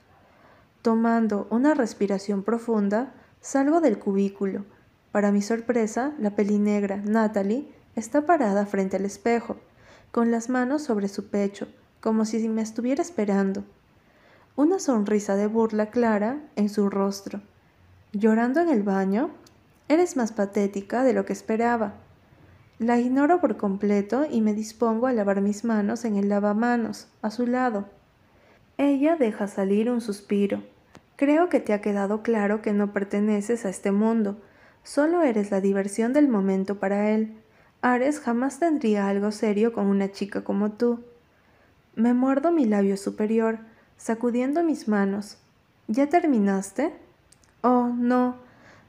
Tomando 0.80 1.48
una 1.50 1.74
respiración 1.74 2.44
profunda, 2.44 3.12
salgo 3.40 3.80
del 3.80 3.98
cubículo. 3.98 4.64
Para 5.10 5.32
mi 5.32 5.42
sorpresa, 5.42 6.12
la 6.20 6.30
pelinegra, 6.30 6.98
Natalie, 6.98 7.66
está 7.96 8.24
parada 8.24 8.66
frente 8.66 8.98
al 8.98 9.04
espejo, 9.04 9.56
con 10.12 10.30
las 10.30 10.48
manos 10.48 10.84
sobre 10.84 11.08
su 11.08 11.28
pecho, 11.28 11.66
como 12.00 12.24
si 12.24 12.48
me 12.48 12.62
estuviera 12.62 13.02
esperando. 13.02 13.64
Una 14.54 14.78
sonrisa 14.78 15.34
de 15.34 15.48
burla 15.48 15.90
clara 15.90 16.38
en 16.54 16.68
su 16.68 16.88
rostro. 16.88 17.40
¿Llorando 18.12 18.60
en 18.60 18.68
el 18.68 18.84
baño? 18.84 19.30
Eres 19.88 20.16
más 20.16 20.30
patética 20.30 21.02
de 21.02 21.14
lo 21.14 21.24
que 21.26 21.32
esperaba. 21.32 21.94
La 22.78 22.98
ignoro 22.98 23.40
por 23.40 23.56
completo 23.56 24.26
y 24.30 24.42
me 24.42 24.52
dispongo 24.52 25.06
a 25.06 25.12
lavar 25.12 25.40
mis 25.40 25.64
manos 25.64 26.04
en 26.04 26.16
el 26.16 26.28
lavamanos, 26.28 27.08
a 27.22 27.30
su 27.30 27.46
lado. 27.46 27.86
Ella 28.76 29.16
deja 29.16 29.48
salir 29.48 29.90
un 29.90 30.02
suspiro. 30.02 30.62
Creo 31.16 31.48
que 31.48 31.60
te 31.60 31.72
ha 31.72 31.80
quedado 31.80 32.22
claro 32.22 32.60
que 32.60 32.74
no 32.74 32.92
perteneces 32.92 33.64
a 33.64 33.70
este 33.70 33.92
mundo, 33.92 34.36
solo 34.82 35.22
eres 35.22 35.50
la 35.50 35.62
diversión 35.62 36.12
del 36.12 36.28
momento 36.28 36.78
para 36.78 37.10
él. 37.10 37.38
Ares 37.80 38.20
jamás 38.20 38.58
tendría 38.58 39.08
algo 39.08 39.32
serio 39.32 39.72
con 39.72 39.86
una 39.86 40.12
chica 40.12 40.44
como 40.44 40.72
tú. 40.72 41.00
Me 41.94 42.12
muerdo 42.12 42.52
mi 42.52 42.66
labio 42.66 42.98
superior, 42.98 43.58
sacudiendo 43.96 44.62
mis 44.62 44.86
manos. 44.86 45.38
¿Ya 45.88 46.10
terminaste? 46.10 46.92
Oh, 47.62 47.88
no. 47.88 48.36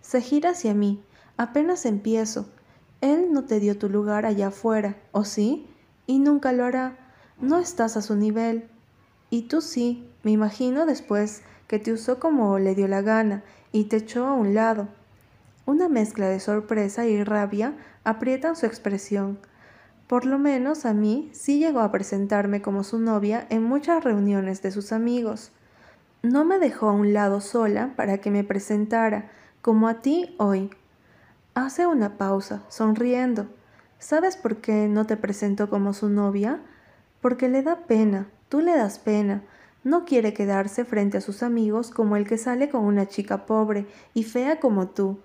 Se 0.02 0.19
gira 0.19 0.50
hacia 0.50 0.73
mí. 0.73 1.02
Apenas 1.38 1.86
empiezo. 1.86 2.50
Él 3.02 3.32
no 3.32 3.46
te 3.46 3.60
dio 3.60 3.78
tu 3.78 3.90
lugar 3.90 4.26
allá 4.26 4.48
afuera, 4.48 4.96
¿o 5.12 5.24
sí? 5.24 5.68
Y 6.06 6.20
nunca 6.20 6.52
lo 6.52 6.66
hará. 6.66 6.98
No 7.40 7.60
estás 7.60 7.98
a 7.98 8.02
su 8.02 8.16
nivel. 8.16 8.68
Y 9.30 9.44
tú 9.44 9.62
sí, 9.62 10.10
me 10.24 10.32
imagino 10.32 10.86
después 10.86 11.42
que 11.68 11.80
te 11.80 11.92
usó 11.92 12.20
como 12.20 12.58
le 12.60 12.76
dio 12.76 12.88
la 12.88 13.02
gana 13.02 13.44
y 13.72 13.86
te 13.86 13.98
echó 13.98 14.26
a 14.26 14.34
un 14.34 14.54
lado. 14.54 14.88
Una 15.66 15.90
mezcla 15.90 16.28
de 16.28 16.40
sorpresa 16.40 17.06
y 17.06 17.24
rabia 17.24 17.76
aprietan 18.04 18.56
su 18.56 18.66
expresión. 18.66 19.38
Por 20.08 20.26
lo 20.26 20.40
menos 20.40 20.86
a 20.86 20.94
mí 20.94 21.30
sí 21.34 21.60
llegó 21.60 21.82
a 21.82 21.92
presentarme 21.92 22.62
como 22.62 22.86
su 22.86 22.98
novia 23.00 23.46
en 23.50 23.64
muchas 23.64 24.04
reuniones 24.04 24.62
de 24.62 24.72
sus 24.72 24.94
amigos. 24.94 25.52
No 26.24 26.46
me 26.46 26.58
dejó 26.58 26.90
a 26.90 26.94
un 26.94 27.14
lado 27.14 27.42
sola 27.42 27.94
para 27.98 28.20
que 28.20 28.32
me 28.32 28.46
presentara, 28.46 29.30
como 29.62 29.90
a 29.90 30.02
ti 30.02 30.36
hoy. 30.40 30.70
Hace 31.60 31.88
una 31.88 32.20
pausa, 32.20 32.62
sonriendo. 32.70 33.48
¿Sabes 33.98 34.38
por 34.38 34.58
qué 34.58 34.88
no 34.88 35.08
te 35.08 35.17
presento 35.17 35.72
como 35.72 35.93
su 35.93 36.08
novia? 36.08 36.62
Porque 37.20 37.50
le 37.50 37.63
da 37.63 37.88
pena, 37.88 38.30
tú 38.48 38.62
le 38.62 38.76
das 38.76 39.00
pena. 39.00 39.41
No 39.84 40.06
quiere 40.06 40.36
quedarse 40.36 40.86
frente 40.86 41.17
a 41.17 41.22
sus 41.22 41.41
amigos 41.41 41.89
como 41.89 42.15
el 42.15 42.28
que 42.28 42.38
sale 42.38 42.70
con 42.70 42.84
una 42.84 43.08
chica 43.08 43.48
pobre 43.48 43.88
y 44.13 44.22
fea 44.22 44.60
como 44.60 44.89
tú. 44.89 45.17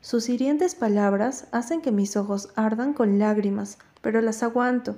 Sus 0.00 0.30
hirientes 0.30 0.74
palabras 0.74 1.48
hacen 1.52 1.82
que 1.82 1.92
mis 1.92 2.16
ojos 2.16 2.48
ardan 2.56 2.94
con 2.94 3.18
lágrimas, 3.18 3.76
pero 4.00 4.22
las 4.22 4.42
aguanto. 4.42 4.96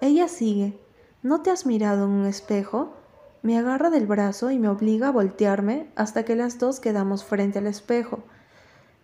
Ella 0.00 0.26
sigue. 0.26 0.76
¿No 1.22 1.42
te 1.42 1.52
has 1.52 1.66
mirado 1.66 2.06
en 2.06 2.10
un 2.10 2.26
espejo? 2.26 2.96
Me 3.42 3.56
agarra 3.56 3.90
del 3.90 4.08
brazo 4.08 4.50
y 4.50 4.58
me 4.58 4.70
obliga 4.70 5.06
a 5.06 5.12
voltearme 5.12 5.88
hasta 5.94 6.24
que 6.24 6.34
las 6.34 6.58
dos 6.58 6.80
quedamos 6.80 7.24
frente 7.24 7.60
al 7.60 7.68
espejo. 7.68 8.24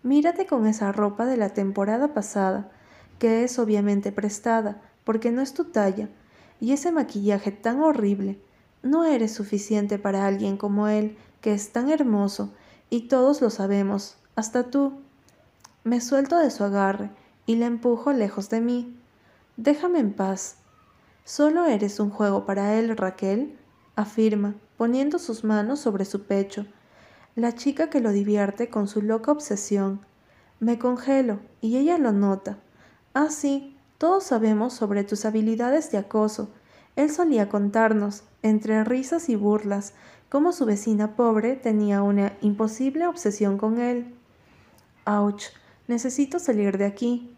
Mírate 0.07 0.47
con 0.47 0.69
esa 0.69 0.93
ropa 0.93 1.27
de 1.27 1.37
la 1.37 1.49
temporada 1.49 2.15
pasada, 2.15 2.71
que 3.19 3.43
es 3.43 3.59
obviamente 3.59 4.13
prestada, 4.13 4.81
porque 5.03 5.33
no 5.33 5.43
es 5.43 5.53
tu 5.53 5.65
talla, 5.65 6.09
y 6.61 6.71
ese 6.71 6.93
maquillaje 6.93 7.51
tan 7.51 7.81
horrible. 7.81 8.39
No 8.85 9.05
eres 9.05 9.35
suficiente 9.35 9.99
para 9.99 10.25
alguien 10.25 10.59
como 10.59 10.87
él, 10.87 11.19
que 11.41 11.55
es 11.55 11.73
tan 11.73 11.91
hermoso, 11.91 12.55
y 12.89 13.09
todos 13.09 13.41
lo 13.41 13.51
sabemos, 13.51 14.17
hasta 14.37 14.71
tú. 14.71 14.93
Me 15.83 16.01
suelto 16.01 16.39
de 16.39 16.53
su 16.53 16.63
agarre 16.63 17.11
y 17.45 17.57
le 17.57 17.67
empujo 17.67 18.13
lejos 18.13 18.49
de 18.49 18.61
mí. 18.61 18.97
Déjame 19.57 19.99
en 19.99 20.13
paz. 20.13 20.59
Solo 21.25 21.65
eres 21.65 21.99
un 21.99 22.11
juego 22.11 22.47
para 22.47 22.79
él, 22.79 22.97
Raquel, 22.97 23.59
afirma, 23.97 24.55
poniendo 24.77 25.19
sus 25.19 25.43
manos 25.43 25.81
sobre 25.81 26.05
su 26.05 26.27
pecho 26.27 26.65
la 27.37 27.55
chica 27.55 27.91
que 27.91 28.01
lo 28.01 28.13
divierte 28.13 28.71
con 28.71 28.89
su 28.89 29.03
loca 29.03 29.31
obsesión. 29.31 30.01
Me 30.59 30.79
congelo 30.79 31.41
y 31.61 31.77
ella 31.77 31.99
lo 31.99 32.13
nota. 32.13 32.59
Ah, 33.13 33.29
sí, 33.29 33.77
todos 33.99 34.25
sabemos 34.25 34.73
sobre 34.73 35.05
tus 35.05 35.27
habilidades 35.27 35.93
de 35.93 35.99
acoso. 35.99 36.49
Él 36.97 37.11
solía 37.11 37.51
contarnos, 37.51 38.25
entre 38.43 38.83
risas 38.85 39.29
y 39.29 39.37
burlas, 39.37 39.93
cómo 40.31 40.53
su 40.53 40.65
vecina 40.65 41.15
pobre 41.15 41.57
tenía 41.57 42.03
una 42.03 42.33
imposible 42.41 43.07
obsesión 43.07 43.59
con 43.59 43.81
él. 43.81 44.15
Ouch, 45.05 45.45
necesito 45.89 46.39
salir 46.39 46.79
de 46.79 46.87
aquí. 46.87 47.37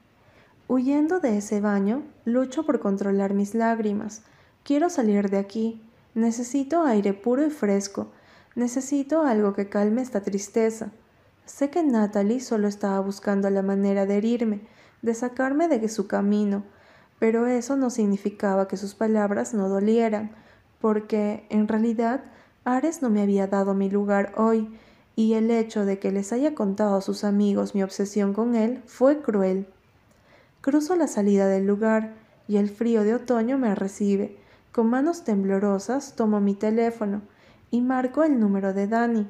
Huyendo 0.69 1.19
de 1.19 1.39
ese 1.39 1.61
baño, 1.61 2.05
lucho 2.25 2.65
por 2.65 2.79
controlar 2.79 3.35
mis 3.35 3.53
lágrimas. 3.53 4.23
Quiero 4.63 4.91
salir 4.91 5.29
de 5.29 5.39
aquí. 5.39 5.83
Necesito 6.15 6.85
aire 6.85 7.15
puro 7.15 7.45
y 7.45 7.51
fresco. 7.51 8.13
Necesito 8.55 9.23
algo 9.23 9.53
que 9.53 9.69
calme 9.69 10.03
esta 10.03 10.23
tristeza. 10.23 10.91
Sé 11.47 11.71
que 11.71 11.83
Natalie 11.83 12.41
solo 12.41 12.69
estaba 12.69 13.01
buscando 13.01 13.49
la 13.51 13.63
manera 13.63 14.05
de 14.05 14.17
herirme, 14.17 14.61
de 15.03 15.15
sacarme 15.15 15.69
de 15.69 15.89
su 15.89 16.07
camino, 16.07 16.65
pero 17.19 17.47
eso 17.47 17.77
no 17.77 17.91
significaba 17.91 18.69
que 18.69 18.77
sus 18.77 18.95
palabras 18.95 19.55
no 19.55 19.69
dolieran, 19.69 20.31
porque, 20.81 21.47
en 21.51 21.69
realidad, 21.69 22.23
Ares 22.65 23.03
no 23.03 23.11
me 23.11 23.23
había 23.23 23.47
dado 23.47 23.75
mi 23.75 23.89
lugar 23.91 24.33
hoy, 24.37 24.69
y 25.17 25.35
el 25.35 25.51
hecho 25.51 25.85
de 25.85 25.99
que 25.99 26.13
les 26.13 26.33
haya 26.33 26.55
contado 26.55 26.97
a 26.97 27.01
sus 27.01 27.25
amigos 27.25 27.75
mi 27.75 27.83
obsesión 27.83 28.35
con 28.35 28.55
él 28.55 28.83
fue 28.87 29.21
cruel. 29.21 29.67
Cruzo 30.61 30.95
la 30.97 31.09
salida 31.09 31.47
del 31.49 31.67
lugar, 31.67 32.15
y 32.47 32.57
el 32.57 32.71
frío 32.71 33.05
de 33.05 33.15
otoño 33.15 33.59
me 33.59 33.75
recibe. 33.75 34.37
Con 34.73 34.89
manos 34.91 35.25
temblorosas 35.25 36.15
tomo 36.15 36.41
mi 36.41 36.55
teléfono, 36.55 37.23
y 37.71 37.81
marco 37.81 38.25
el 38.25 38.39
número 38.41 38.73
de 38.73 38.87
Dani. 38.87 39.29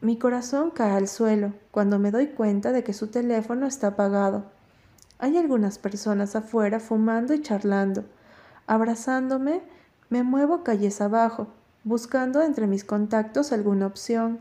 Mi 0.00 0.16
corazón 0.16 0.70
cae 0.70 0.92
al 0.92 1.08
suelo 1.08 1.54
cuando 1.70 1.98
me 1.98 2.10
doy 2.10 2.28
cuenta 2.28 2.72
de 2.72 2.84
que 2.84 2.92
su 2.92 3.08
teléfono 3.08 3.66
está 3.66 3.88
apagado. 3.88 4.44
Hay 5.18 5.36
algunas 5.36 5.78
personas 5.78 6.36
afuera 6.36 6.78
fumando 6.78 7.34
y 7.34 7.42
charlando. 7.42 8.04
Abrazándome, 8.68 9.62
me 10.08 10.22
muevo 10.22 10.62
calles 10.62 11.00
abajo, 11.00 11.48
buscando 11.82 12.42
entre 12.42 12.66
mis 12.66 12.84
contactos 12.84 13.50
alguna 13.50 13.86
opción, 13.86 14.38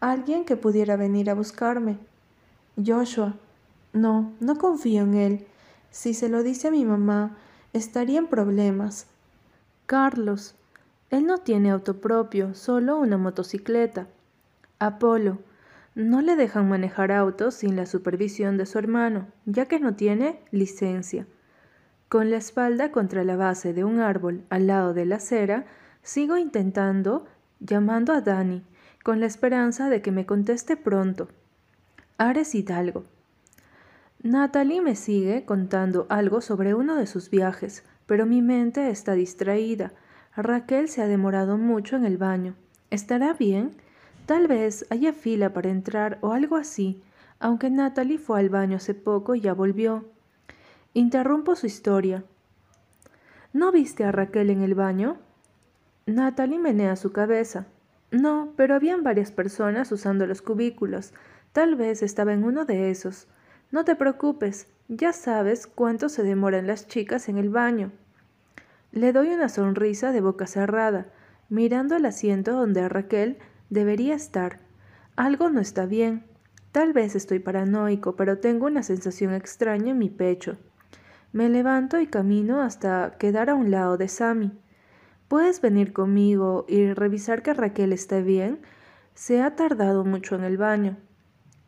alguien 0.00 0.44
que 0.44 0.56
pudiera 0.56 0.96
venir 0.96 1.30
a 1.30 1.34
buscarme. 1.34 1.98
Joshua. 2.84 3.34
No, 3.92 4.32
no 4.40 4.58
confío 4.58 5.02
en 5.02 5.14
él. 5.14 5.46
Si 5.90 6.14
se 6.14 6.28
lo 6.28 6.42
dice 6.42 6.68
a 6.68 6.70
mi 6.70 6.84
mamá, 6.84 7.36
estaría 7.72 8.18
en 8.18 8.26
problemas. 8.26 9.06
Carlos. 9.86 10.54
Él 11.10 11.26
no 11.26 11.38
tiene 11.38 11.70
auto 11.70 12.00
propio, 12.00 12.54
solo 12.54 12.98
una 12.98 13.16
motocicleta. 13.16 14.08
Apolo. 14.78 15.38
No 15.94 16.20
le 16.20 16.36
dejan 16.36 16.68
manejar 16.68 17.12
autos 17.12 17.54
sin 17.54 17.74
la 17.74 17.86
supervisión 17.86 18.56
de 18.58 18.66
su 18.66 18.78
hermano, 18.78 19.26
ya 19.46 19.66
que 19.66 19.80
no 19.80 19.94
tiene 19.94 20.38
licencia. 20.50 21.26
Con 22.08 22.30
la 22.30 22.36
espalda 22.36 22.92
contra 22.92 23.24
la 23.24 23.36
base 23.36 23.72
de 23.72 23.84
un 23.84 24.00
árbol 24.00 24.44
al 24.50 24.66
lado 24.66 24.94
de 24.94 25.06
la 25.06 25.16
acera, 25.16 25.64
sigo 26.02 26.36
intentando, 26.36 27.26
llamando 27.58 28.12
a 28.12 28.20
Dani, 28.20 28.62
con 29.02 29.18
la 29.18 29.26
esperanza 29.26 29.88
de 29.88 30.02
que 30.02 30.12
me 30.12 30.26
conteste 30.26 30.76
pronto. 30.76 31.28
Ares 32.18 32.54
Hidalgo. 32.54 33.04
Natalie 34.22 34.82
me 34.82 34.94
sigue 34.94 35.44
contando 35.44 36.06
algo 36.10 36.42
sobre 36.42 36.74
uno 36.74 36.96
de 36.96 37.06
sus 37.06 37.30
viajes, 37.30 37.82
pero 38.06 38.26
mi 38.26 38.42
mente 38.42 38.90
está 38.90 39.14
distraída 39.14 39.92
Raquel 40.40 40.88
se 40.88 41.02
ha 41.02 41.08
demorado 41.08 41.58
mucho 41.58 41.96
en 41.96 42.04
el 42.04 42.16
baño. 42.16 42.54
¿Estará 42.90 43.32
bien? 43.34 43.72
Tal 44.24 44.46
vez 44.46 44.86
haya 44.88 45.12
fila 45.12 45.52
para 45.52 45.68
entrar 45.68 46.18
o 46.20 46.32
algo 46.32 46.54
así. 46.54 47.02
aunque 47.40 47.70
Natalie 47.70 48.18
fue 48.18 48.38
al 48.38 48.48
baño 48.48 48.76
hace 48.76 48.94
poco 48.94 49.34
y 49.34 49.40
ya 49.40 49.52
volvió. 49.52 50.04
Interrumpo 50.94 51.56
su 51.56 51.66
historia. 51.66 52.22
¿No 53.52 53.72
viste 53.72 54.04
a 54.04 54.12
Raquel 54.12 54.50
en 54.50 54.62
el 54.62 54.76
baño? 54.76 55.18
Natalie 56.06 56.60
menea 56.60 56.94
su 56.94 57.10
cabeza. 57.10 57.66
No, 58.12 58.52
pero 58.56 58.76
habían 58.76 59.02
varias 59.02 59.32
personas 59.32 59.90
usando 59.90 60.24
los 60.24 60.40
cubículos. 60.40 61.12
Tal 61.52 61.74
vez 61.74 62.02
estaba 62.02 62.32
en 62.32 62.44
uno 62.44 62.64
de 62.64 62.90
esos. 62.90 63.26
No 63.72 63.84
te 63.84 63.96
preocupes, 63.96 64.68
ya 64.86 65.12
sabes 65.12 65.66
cuánto 65.66 66.08
se 66.08 66.22
demoran 66.22 66.68
las 66.68 66.86
chicas 66.86 67.28
en 67.28 67.38
el 67.38 67.50
baño. 67.50 67.90
Le 68.92 69.12
doy 69.12 69.28
una 69.28 69.48
sonrisa 69.48 70.12
de 70.12 70.20
boca 70.20 70.46
cerrada, 70.46 71.06
mirando 71.48 71.96
el 71.96 72.06
asiento 72.06 72.52
donde 72.52 72.88
Raquel 72.88 73.38
debería 73.70 74.14
estar. 74.14 74.60
Algo 75.16 75.50
no 75.50 75.60
está 75.60 75.86
bien. 75.86 76.24
Tal 76.72 76.92
vez 76.92 77.14
estoy 77.14 77.38
paranoico, 77.38 78.16
pero 78.16 78.38
tengo 78.38 78.66
una 78.66 78.82
sensación 78.82 79.34
extraña 79.34 79.90
en 79.90 79.98
mi 79.98 80.10
pecho. 80.10 80.58
Me 81.32 81.48
levanto 81.48 82.00
y 82.00 82.06
camino 82.06 82.62
hasta 82.62 83.16
quedar 83.18 83.50
a 83.50 83.54
un 83.54 83.70
lado 83.70 83.98
de 83.98 84.08
Sammy. 84.08 84.58
¿Puedes 85.28 85.60
venir 85.60 85.92
conmigo 85.92 86.64
y 86.68 86.92
revisar 86.94 87.42
que 87.42 87.52
Raquel 87.52 87.92
esté 87.92 88.22
bien? 88.22 88.60
Se 89.14 89.42
ha 89.42 89.54
tardado 89.54 90.04
mucho 90.04 90.36
en 90.36 90.44
el 90.44 90.56
baño. 90.56 90.96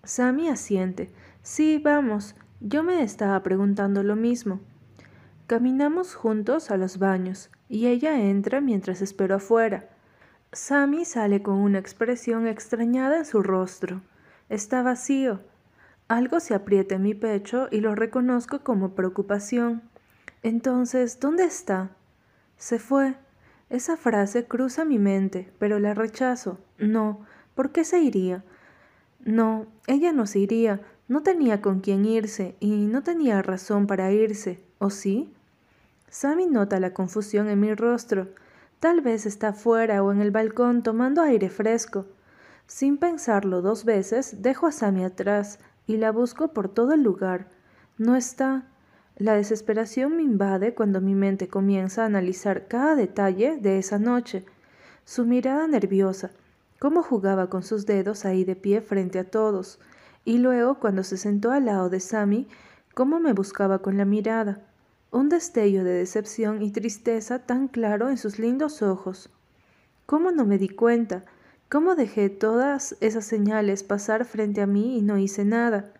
Sammy 0.03 0.49
asiente. 0.49 1.13
Sí, 1.43 1.79
vamos. 1.85 2.35
Yo 2.61 2.83
me 2.83 3.03
estaba 3.03 3.43
preguntando 3.43 4.03
lo 4.03 4.17
mismo. 4.17 4.61
Caminamos 5.51 6.15
juntos 6.15 6.71
a 6.71 6.77
los 6.77 7.01
baños 7.01 7.51
y 7.69 7.89
ella 7.89 8.21
entra 8.21 8.61
mientras 8.61 9.03
espero 9.03 9.35
afuera. 9.35 9.89
Sammy 10.53 11.05
sale 11.05 11.43
con 11.43 11.57
una 11.57 11.81
expresión 11.81 12.47
extrañada 12.47 13.19
en 13.19 13.25
su 13.25 13.43
rostro. 13.43 14.01
Está 14.49 14.85
vacío. 14.85 15.41
Algo 16.07 16.39
se 16.39 16.55
aprieta 16.55 16.95
en 16.95 17.03
mi 17.03 17.15
pecho 17.15 17.67
y 17.73 17.81
lo 17.81 17.97
reconozco 17.97 18.61
como 18.61 18.95
preocupación. 18.95 19.83
Entonces, 20.45 21.19
¿dónde 21.19 21.47
está? 21.47 21.91
Se 22.57 22.79
fue. 22.79 23.17
Esa 23.71 23.97
frase 23.97 24.47
cruza 24.47 24.85
mi 24.85 25.01
mente, 25.01 25.53
pero 25.59 25.81
la 25.81 25.95
rechazo. 25.95 26.61
No, 26.79 27.27
¿por 27.57 27.73
qué 27.73 27.83
se 27.83 27.99
iría? 27.99 28.45
No, 29.19 29.67
ella 29.89 30.13
no 30.13 30.27
se 30.27 30.39
iría, 30.39 30.81
no 31.09 31.25
tenía 31.25 31.61
con 31.61 31.81
quién 31.81 32.05
irse 32.05 32.55
y 32.61 32.87
no 32.87 33.03
tenía 33.03 33.43
razón 33.43 33.89
para 33.89 34.13
irse, 34.13 34.63
¿o 34.79 34.91
sí? 34.91 35.35
Sammy 36.11 36.49
nota 36.49 36.81
la 36.81 36.93
confusión 36.93 37.49
en 37.49 37.61
mi 37.61 37.73
rostro. 37.73 38.29
Tal 38.81 39.01
vez 39.01 39.27
está 39.27 39.53
fuera 39.53 40.03
o 40.03 40.11
en 40.11 40.21
el 40.21 40.33
balcón 40.33 40.83
tomando 40.83 41.23
aire 41.23 41.49
fresco. 41.49 42.07
Sin 42.67 42.99
pensarlo 42.99 43.63
dos 43.63 43.85
veces, 43.85 44.43
dejo 44.43 44.67
a 44.67 44.73
Sammy 44.73 45.05
atrás 45.05 45.61
y 45.87 45.97
la 45.99 46.11
busco 46.11 46.53
por 46.53 46.69
todo 46.69 46.95
el 46.95 47.03
lugar. 47.03 47.49
No 47.97 48.17
está. 48.17 48.65
La 49.17 49.35
desesperación 49.35 50.17
me 50.17 50.23
invade 50.23 50.75
cuando 50.75 51.01
mi 51.01 51.15
mente 51.15 51.47
comienza 51.47 52.03
a 52.03 52.07
analizar 52.07 52.67
cada 52.67 52.97
detalle 52.97 53.59
de 53.59 53.79
esa 53.79 53.99
noche. 53.99 54.45
Su 55.05 55.27
mirada 55.27 55.67
nerviosa, 55.69 56.31
cómo 56.79 57.03
jugaba 57.03 57.49
con 57.51 57.63
sus 57.63 57.87
dedos 57.87 58.25
ahí 58.25 58.45
de 58.45 58.57
pie 58.57 58.81
frente 58.81 59.19
a 59.19 59.31
todos, 59.31 59.79
y 60.25 60.39
luego 60.39 60.81
cuando 60.81 61.05
se 61.05 61.19
sentó 61.19 61.53
al 61.53 61.67
lado 61.67 61.91
de 61.91 62.01
Sammy, 62.01 62.49
cómo 62.95 63.21
me 63.21 63.33
buscaba 63.33 63.81
con 63.81 63.97
la 63.99 64.05
mirada, 64.05 64.70
un 65.13 65.29
destello 65.29 65.83
de 65.83 65.93
decepción 65.93 66.63
y 66.63 66.71
tristeza 66.71 67.41
tan 67.41 67.67
claro 67.67 68.11
en 68.11 68.17
sus 68.17 68.39
lindos 68.39 68.81
ojos. 68.81 69.31
¿Cómo 70.07 70.31
no 70.31 70.45
me 70.45 70.57
di 70.57 70.69
cuenta? 70.69 71.25
¿Cómo 71.69 71.95
dejé 71.97 72.31
todas 72.31 72.97
esas 73.01 73.25
señales 73.25 73.83
pasar 73.83 74.25
frente 74.25 74.61
a 74.61 74.67
mí 74.67 74.99
y 74.99 75.03
no 75.03 75.19
hice 75.19 75.45
nada? 75.45 75.93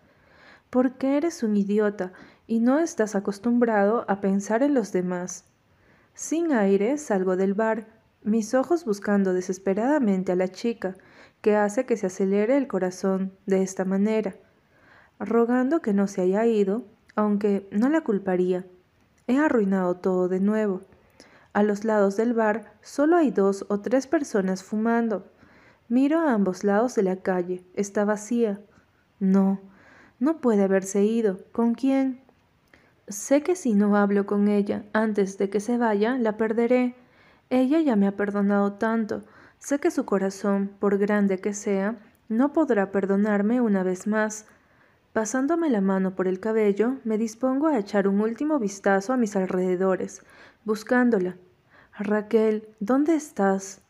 Porque 0.69 1.17
eres 1.17 1.43
un 1.43 1.57
idiota 1.57 2.13
y 2.47 2.59
no 2.59 2.79
estás 2.79 3.15
acostumbrado 3.15 4.05
a 4.07 4.21
pensar 4.21 4.63
en 4.63 4.73
los 4.73 4.93
demás. 4.93 5.45
Sin 6.13 6.53
aire 6.53 6.97
salgo 6.97 7.35
del 7.35 7.53
bar, 7.53 7.87
mis 8.23 8.53
ojos 8.53 8.85
buscando 8.85 9.33
desesperadamente 9.33 10.31
a 10.31 10.35
la 10.35 10.49
chica, 10.49 10.95
que 11.41 11.55
hace 11.55 11.85
que 11.85 11.97
se 11.97 12.07
acelere 12.07 12.55
el 12.55 12.67
corazón 12.67 13.33
de 13.45 13.63
esta 13.63 13.83
manera, 13.83 14.35
rogando 15.19 15.81
que 15.81 15.93
no 15.93 16.07
se 16.07 16.21
haya 16.21 16.45
ido, 16.45 16.85
aunque 17.15 17.67
no 17.71 17.89
la 17.89 18.01
culparía. 18.01 18.65
He 19.31 19.37
arruinado 19.37 19.95
todo 19.95 20.27
de 20.27 20.41
nuevo. 20.41 20.81
A 21.53 21.63
los 21.63 21.85
lados 21.85 22.17
del 22.17 22.33
bar 22.33 22.73
solo 22.81 23.15
hay 23.15 23.31
dos 23.31 23.65
o 23.69 23.79
tres 23.79 24.05
personas 24.05 24.61
fumando. 24.61 25.25
Miro 25.87 26.19
a 26.19 26.33
ambos 26.33 26.65
lados 26.65 26.95
de 26.95 27.03
la 27.03 27.15
calle. 27.15 27.63
Está 27.73 28.03
vacía. 28.03 28.59
No, 29.21 29.61
no 30.19 30.41
puede 30.41 30.63
haberse 30.63 31.05
ido. 31.05 31.39
¿Con 31.53 31.75
quién? 31.75 32.19
Sé 33.07 33.41
que 33.41 33.55
si 33.55 33.73
no 33.73 33.95
hablo 33.95 34.25
con 34.25 34.49
ella 34.49 34.83
antes 34.91 35.37
de 35.37 35.49
que 35.49 35.61
se 35.61 35.77
vaya, 35.77 36.17
la 36.17 36.35
perderé. 36.35 36.95
Ella 37.49 37.79
ya 37.79 37.95
me 37.95 38.07
ha 38.07 38.17
perdonado 38.17 38.73
tanto. 38.73 39.23
Sé 39.59 39.79
que 39.79 39.91
su 39.91 40.03
corazón, 40.03 40.71
por 40.77 40.97
grande 40.97 41.39
que 41.39 41.53
sea, 41.53 41.95
no 42.27 42.51
podrá 42.51 42.91
perdonarme 42.91 43.61
una 43.61 43.83
vez 43.83 44.07
más. 44.07 44.45
Pasándome 45.13 45.69
la 45.69 45.81
mano 45.81 46.15
por 46.15 46.29
el 46.29 46.39
cabello, 46.39 46.99
me 47.03 47.17
dispongo 47.17 47.67
a 47.67 47.77
echar 47.77 48.07
un 48.07 48.21
último 48.21 48.59
vistazo 48.59 49.11
a 49.11 49.17
mis 49.17 49.35
alrededores, 49.35 50.21
buscándola. 50.63 51.35
Raquel, 51.99 52.69
¿dónde 52.79 53.15
estás? 53.15 53.81